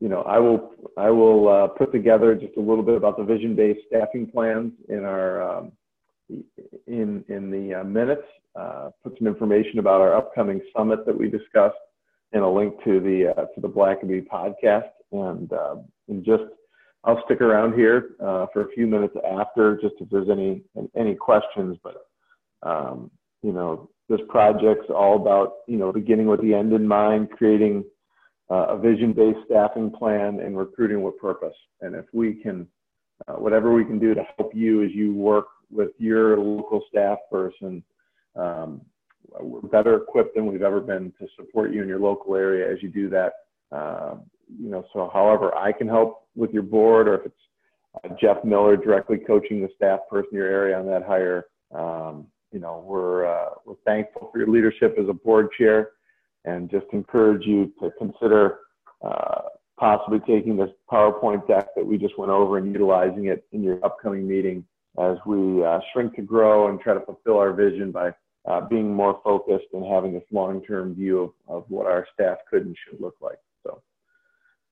you 0.01 0.09
know, 0.09 0.23
I 0.23 0.39
will 0.39 0.73
I 0.97 1.11
will 1.11 1.69
put 1.77 1.93
together 1.93 2.35
just 2.35 2.57
a 2.57 2.61
little 2.61 2.83
bit 2.83 2.97
about 2.97 3.17
the 3.17 3.25
vision 3.25 3.55
based 3.55 3.81
staffing 3.87 4.31
plans 4.31 4.73
in 4.89 5.05
our 5.05 5.43
um, 5.43 5.73
in 6.87 7.25
in 7.29 7.51
the 7.51 7.83
minutes 7.85 8.23
uh, 8.57 8.91
put 9.03 9.17
some 9.19 9.27
information 9.27 9.79
about 9.79 10.01
our 10.01 10.17
upcoming 10.17 10.61
summit 10.77 11.07
that 11.07 11.17
we 11.17 11.29
discussed 11.29 11.77
and 12.33 12.43
a 12.43 12.49
link 12.49 12.75
to 12.85 13.01
the 13.01 13.33
uh, 13.37 13.45
to 13.55 13.61
the 13.61 13.69
Blackaby 13.69 14.27
podcast. 14.27 14.91
And 15.13 15.53
uh, 15.53 15.77
and 16.09 16.25
just 16.25 16.45
I'll 17.05 17.23
stick 17.25 17.41
around 17.41 17.75
here 17.75 18.11
uh, 18.23 18.47
for 18.53 18.63
a 18.63 18.73
few 18.73 18.87
minutes 18.87 19.17
after, 19.39 19.77
just 19.81 19.95
if 20.01 20.09
there's 20.11 20.29
any 20.31 20.63
any 20.97 21.15
questions. 21.15 21.77
But 21.83 22.07
um, 22.63 23.11
you 23.43 23.53
know, 23.53 23.89
this 24.09 24.21
project's 24.29 24.91
all 24.91 25.17
about 25.17 25.53
you 25.67 25.77
know 25.77 25.93
beginning 25.93 26.27
with 26.27 26.43
the 26.43 26.55
end 26.55 26.73
in 26.73 26.87
mind, 26.87 27.31
creating 27.31 27.85
uh, 28.51 28.67
a 28.71 28.79
vision-based 28.79 29.39
staffing 29.47 29.91
plan, 29.91 30.41
and 30.41 30.59
recruiting 30.59 31.03
with 31.03 31.19
purpose. 31.19 31.57
And 31.81 31.95
if 31.95 32.07
we 32.13 32.35
can, 32.35 32.67
uh, 33.29 33.35
whatever 33.35 33.73
we 33.73 33.85
can 33.85 33.99
do 33.99 34.15
to 34.15 34.23
help 34.37 34.55
you 34.55 34.85
as 34.85 34.91
you 34.93 35.15
work 35.15 35.47
with 35.71 35.91
your 35.99 36.39
local 36.39 36.83
staff 36.89 37.19
person 37.31 37.83
um, 38.37 38.81
we're 39.39 39.61
better 39.61 39.97
equipped 39.97 40.35
than 40.35 40.47
we've 40.47 40.63
ever 40.63 40.81
been 40.81 41.13
to 41.19 41.27
support 41.37 41.73
you 41.73 41.83
in 41.83 41.89
your 41.89 42.01
local 42.01 42.35
area 42.35 42.71
as 42.71 42.83
you 42.83 42.89
do 42.89 43.09
that. 43.11 43.33
Uh, 43.73 44.17
you 44.59 44.69
know, 44.69 44.85
so 44.93 45.11
however 45.13 45.55
I 45.57 45.73
can 45.73 45.87
help 45.87 46.27
with 46.35 46.51
your 46.51 46.63
board, 46.63 47.07
or 47.07 47.15
if 47.15 47.27
it's 47.27 47.35
uh, 48.05 48.15
Jeff 48.21 48.45
Miller 48.45 48.77
directly 48.77 49.19
coaching 49.19 49.61
the 49.61 49.69
staff 49.77 50.01
person 50.11 50.31
in 50.33 50.39
your 50.39 50.49
area 50.49 50.79
on 50.79 50.87
that 50.87 51.05
hire, 51.05 51.47
um, 51.73 52.27
you 52.53 52.59
know, 52.59 52.85
we're 52.85 53.27
uh, 53.27 53.51
we're 53.65 53.75
thankful 53.85 54.29
for 54.33 54.39
your 54.39 54.49
leadership 54.49 54.97
as 54.99 55.09
a 55.09 55.13
board 55.13 55.49
chair, 55.57 55.91
and 56.45 56.71
just 56.71 56.87
encourage 56.93 57.47
you 57.47 57.73
to 57.81 57.91
consider 57.97 58.59
uh, 59.05 59.43
possibly 59.79 60.19
taking 60.21 60.57
this 60.57 60.71
PowerPoint 60.91 61.47
deck 61.47 61.69
that 61.77 61.87
we 61.87 61.97
just 61.97 62.19
went 62.19 62.33
over 62.33 62.59
and 62.59 62.67
utilizing 62.67 63.27
it 63.27 63.47
in 63.53 63.63
your 63.63 63.85
upcoming 63.85 64.27
meeting 64.27 64.65
as 64.99 65.17
we 65.27 65.65
uh, 65.65 65.81
shrink 65.93 66.15
to 66.17 66.23
grow 66.23 66.69
and 66.69 66.81
try 66.81 66.95
to 66.95 67.01
fulfill 67.01 67.39
our 67.39 67.53
vision 67.53 67.93
by 67.93 68.13
uh, 68.49 68.61
being 68.63 68.95
more 68.95 69.21
focused 69.23 69.67
and 69.73 69.85
having 69.85 70.13
this 70.13 70.25
long-term 70.33 70.95
view 70.95 71.21
of, 71.21 71.31
of 71.49 71.65
what 71.69 71.87
our 71.87 72.07
staff 72.15 72.39
could 72.51 72.65
and 72.65 72.77
should 72.85 73.01
look 73.01 73.15
like. 73.21 73.39
So 73.65 73.83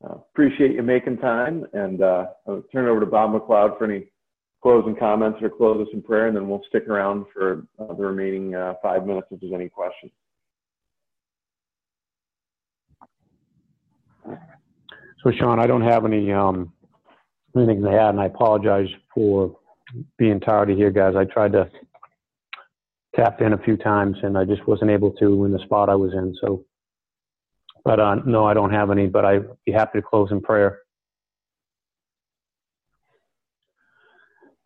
uh, 0.05 0.15
appreciate 0.33 0.73
you 0.73 0.83
making 0.83 1.19
time 1.19 1.67
and 1.73 2.03
uh, 2.03 2.27
I'll 2.47 2.63
turn 2.73 2.87
it 2.87 2.91
over 2.91 3.01
to 3.01 3.07
Bob 3.07 3.33
McLeod 3.33 3.79
for 3.79 3.85
any 3.85 4.07
closing 4.63 4.97
comments 4.97 5.39
or 5.43 5.51
close 5.51 5.81
us 5.87 5.93
in 5.93 6.03
prayer 6.03 6.27
and 6.27 6.37
then 6.37 6.49
we'll 6.49 6.63
stick 6.69 6.89
around 6.89 7.27
for 7.33 7.67
uh, 7.79 7.95
the 7.95 8.05
remaining 8.05 8.55
uh, 8.55 8.75
five 8.83 9.07
minutes 9.07 9.29
if 9.31 9.41
there's 9.41 9.53
any 9.53 9.69
questions. 9.69 10.13
So 15.25 15.33
Sean, 15.39 15.59
I 15.59 15.67
don't 15.67 15.83
have 15.83 16.05
any 16.05 16.33
um, 16.33 16.73
anything 17.57 17.83
to 17.83 17.91
add 17.91 18.11
and 18.11 18.21
I 18.21 18.27
apologize 18.27 18.89
for 19.15 19.58
being 20.16 20.40
tardy 20.40 20.74
here, 20.74 20.90
guys. 20.90 21.14
I 21.16 21.24
tried 21.24 21.53
to 21.53 21.70
tap 23.16 23.40
in 23.40 23.53
a 23.53 23.59
few 23.59 23.77
times 23.77 24.16
and 24.22 24.37
I 24.37 24.44
just 24.44 24.66
wasn't 24.66 24.90
able 24.90 25.12
to 25.12 25.44
in 25.44 25.53
the 25.53 25.59
spot 25.61 25.88
I 25.88 25.94
was 25.94 26.12
in. 26.12 26.35
So, 26.40 26.64
but 27.85 27.98
uh, 27.98 28.16
no, 28.27 28.44
I 28.44 28.55
don't 28.55 28.72
have 28.72 28.90
any, 28.90 29.07
but 29.07 29.24
I'd 29.24 29.46
be 29.64 29.72
happy 29.72 29.98
to 29.98 30.03
close 30.03 30.31
in 30.31 30.40
prayer. 30.40 30.81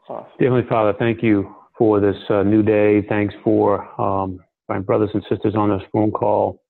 Awesome. 0.09 0.31
Heavenly 0.39 0.67
Father, 0.69 0.95
thank 0.99 1.23
you 1.23 1.55
for 1.79 2.01
this 2.01 2.17
uh, 2.29 2.43
new 2.43 2.63
day. 2.63 3.03
Thanks 3.09 3.35
for 3.43 3.89
um, 4.01 4.41
my 4.69 4.79
brothers 4.79 5.11
and 5.15 5.23
sisters 5.31 5.55
on 5.55 5.71
this 5.71 5.83
phone 5.93 6.11
call. 6.11 6.61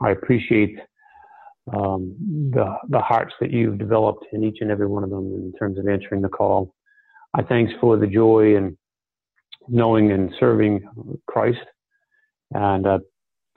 I 0.00 0.10
appreciate 0.10 0.78
um, 1.72 2.16
the 2.52 2.76
the 2.88 3.00
hearts 3.00 3.34
that 3.40 3.50
you've 3.50 3.78
developed 3.78 4.26
in 4.32 4.42
each 4.42 4.58
and 4.60 4.70
every 4.70 4.86
one 4.86 5.04
of 5.04 5.10
them 5.10 5.26
in 5.34 5.52
terms 5.58 5.78
of 5.78 5.86
answering 5.86 6.22
the 6.22 6.28
call. 6.28 6.74
I 7.34 7.42
thanks 7.42 7.72
for 7.80 7.96
the 7.96 8.06
joy 8.06 8.56
and 8.56 8.76
knowing 9.68 10.12
and 10.12 10.32
serving 10.40 10.82
Christ. 11.26 11.58
And 12.52 12.86
uh, 12.86 12.98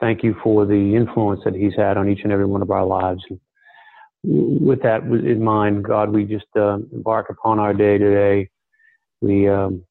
thank 0.00 0.22
you 0.22 0.36
for 0.42 0.66
the 0.66 0.94
influence 0.94 1.40
that 1.44 1.54
He's 1.54 1.74
had 1.76 1.96
on 1.96 2.08
each 2.08 2.20
and 2.24 2.32
every 2.32 2.46
one 2.46 2.62
of 2.62 2.70
our 2.70 2.84
lives. 2.84 3.22
And 3.30 3.40
with 4.24 4.82
that 4.82 5.02
in 5.02 5.42
mind, 5.42 5.84
God, 5.84 6.10
we 6.10 6.24
just 6.24 6.46
uh, 6.56 6.78
embark 6.92 7.30
upon 7.30 7.58
our 7.58 7.72
day 7.72 7.98
today. 7.98 8.48
We 9.20 9.48
um, 9.48 9.84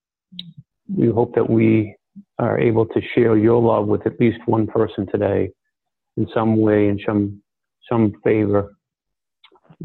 we 0.95 1.07
hope 1.07 1.35
that 1.35 1.49
we 1.49 1.95
are 2.37 2.59
able 2.59 2.85
to 2.85 3.01
share 3.15 3.37
your 3.37 3.61
love 3.61 3.87
with 3.87 4.05
at 4.05 4.19
least 4.19 4.39
one 4.45 4.67
person 4.67 5.07
today, 5.11 5.51
in 6.17 6.27
some 6.33 6.57
way, 6.57 6.87
in 6.87 6.99
some 7.05 7.41
some 7.89 8.13
favor. 8.23 8.75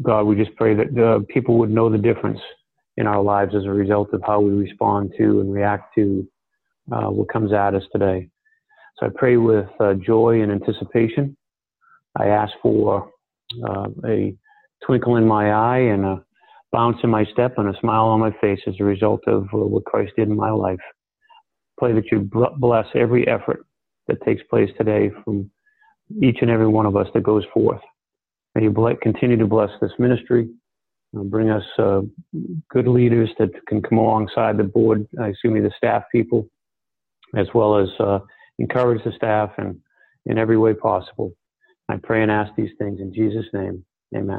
God, 0.01 0.23
we 0.23 0.35
just 0.35 0.55
pray 0.55 0.75
that 0.75 0.97
uh, 0.97 1.19
people 1.33 1.57
would 1.57 1.71
know 1.71 1.89
the 1.89 1.97
difference 1.97 2.39
in 2.97 3.07
our 3.07 3.21
lives 3.21 3.53
as 3.55 3.63
a 3.65 3.69
result 3.69 4.09
of 4.13 4.21
how 4.25 4.41
we 4.41 4.51
respond 4.51 5.13
to 5.17 5.39
and 5.39 5.53
react 5.53 5.93
to 5.95 6.27
uh, 6.91 7.09
what 7.09 7.29
comes 7.29 7.53
at 7.53 7.75
us 7.75 7.83
today. 7.91 8.27
So 8.97 9.05
I 9.05 9.09
pray 9.15 9.37
with 9.37 9.67
uh, 9.79 9.93
joy 9.93 10.41
and 10.41 10.51
anticipation. 10.51 11.37
I 12.17 12.27
ask 12.27 12.51
for 12.61 13.11
uh, 13.67 13.89
a 14.05 14.35
twinkle 14.85 15.17
in 15.17 15.27
my 15.27 15.51
eye 15.51 15.79
and 15.79 16.05
a 16.05 16.23
bounce 16.71 16.97
in 17.03 17.09
my 17.09 17.25
step 17.31 17.57
and 17.57 17.73
a 17.73 17.79
smile 17.79 18.05
on 18.05 18.19
my 18.19 18.31
face 18.41 18.59
as 18.67 18.73
a 18.79 18.83
result 18.83 19.21
of 19.27 19.43
uh, 19.53 19.57
what 19.57 19.85
Christ 19.85 20.13
did 20.17 20.29
in 20.29 20.35
my 20.35 20.49
life. 20.49 20.79
Pray 21.77 21.93
that 21.93 22.11
you 22.11 22.27
bless 22.57 22.87
every 22.95 23.27
effort 23.27 23.65
that 24.07 24.21
takes 24.23 24.41
place 24.49 24.69
today 24.77 25.11
from 25.23 25.51
each 26.21 26.37
and 26.41 26.49
every 26.49 26.67
one 26.67 26.87
of 26.87 26.95
us 26.95 27.07
that 27.13 27.21
goes 27.21 27.43
forth. 27.53 27.81
May 28.55 28.63
you 28.63 28.97
continue 29.01 29.37
to 29.37 29.45
bless 29.45 29.69
this 29.79 29.91
ministry 29.99 30.49
bring 31.23 31.49
us 31.49 31.63
uh, 31.77 32.01
good 32.69 32.87
leaders 32.87 33.29
that 33.39 33.49
can 33.67 33.81
come 33.81 33.97
alongside 33.97 34.57
the 34.57 34.63
board, 34.63 35.07
uh, 35.19 35.23
excuse 35.23 35.53
me, 35.53 35.59
the 35.59 35.71
staff 35.77 36.03
people, 36.11 36.49
as 37.35 37.47
well 37.53 37.77
as 37.77 37.89
uh, 37.99 38.19
encourage 38.59 39.03
the 39.03 39.11
staff 39.15 39.51
and 39.57 39.79
in 40.25 40.37
every 40.37 40.57
way 40.57 40.73
possible. 40.73 41.33
I 41.89 41.97
pray 41.97 42.21
and 42.21 42.31
ask 42.31 42.53
these 42.55 42.71
things 42.77 42.99
in 42.99 43.13
Jesus' 43.13 43.45
name. 43.53 43.85
Amen. 44.15 44.35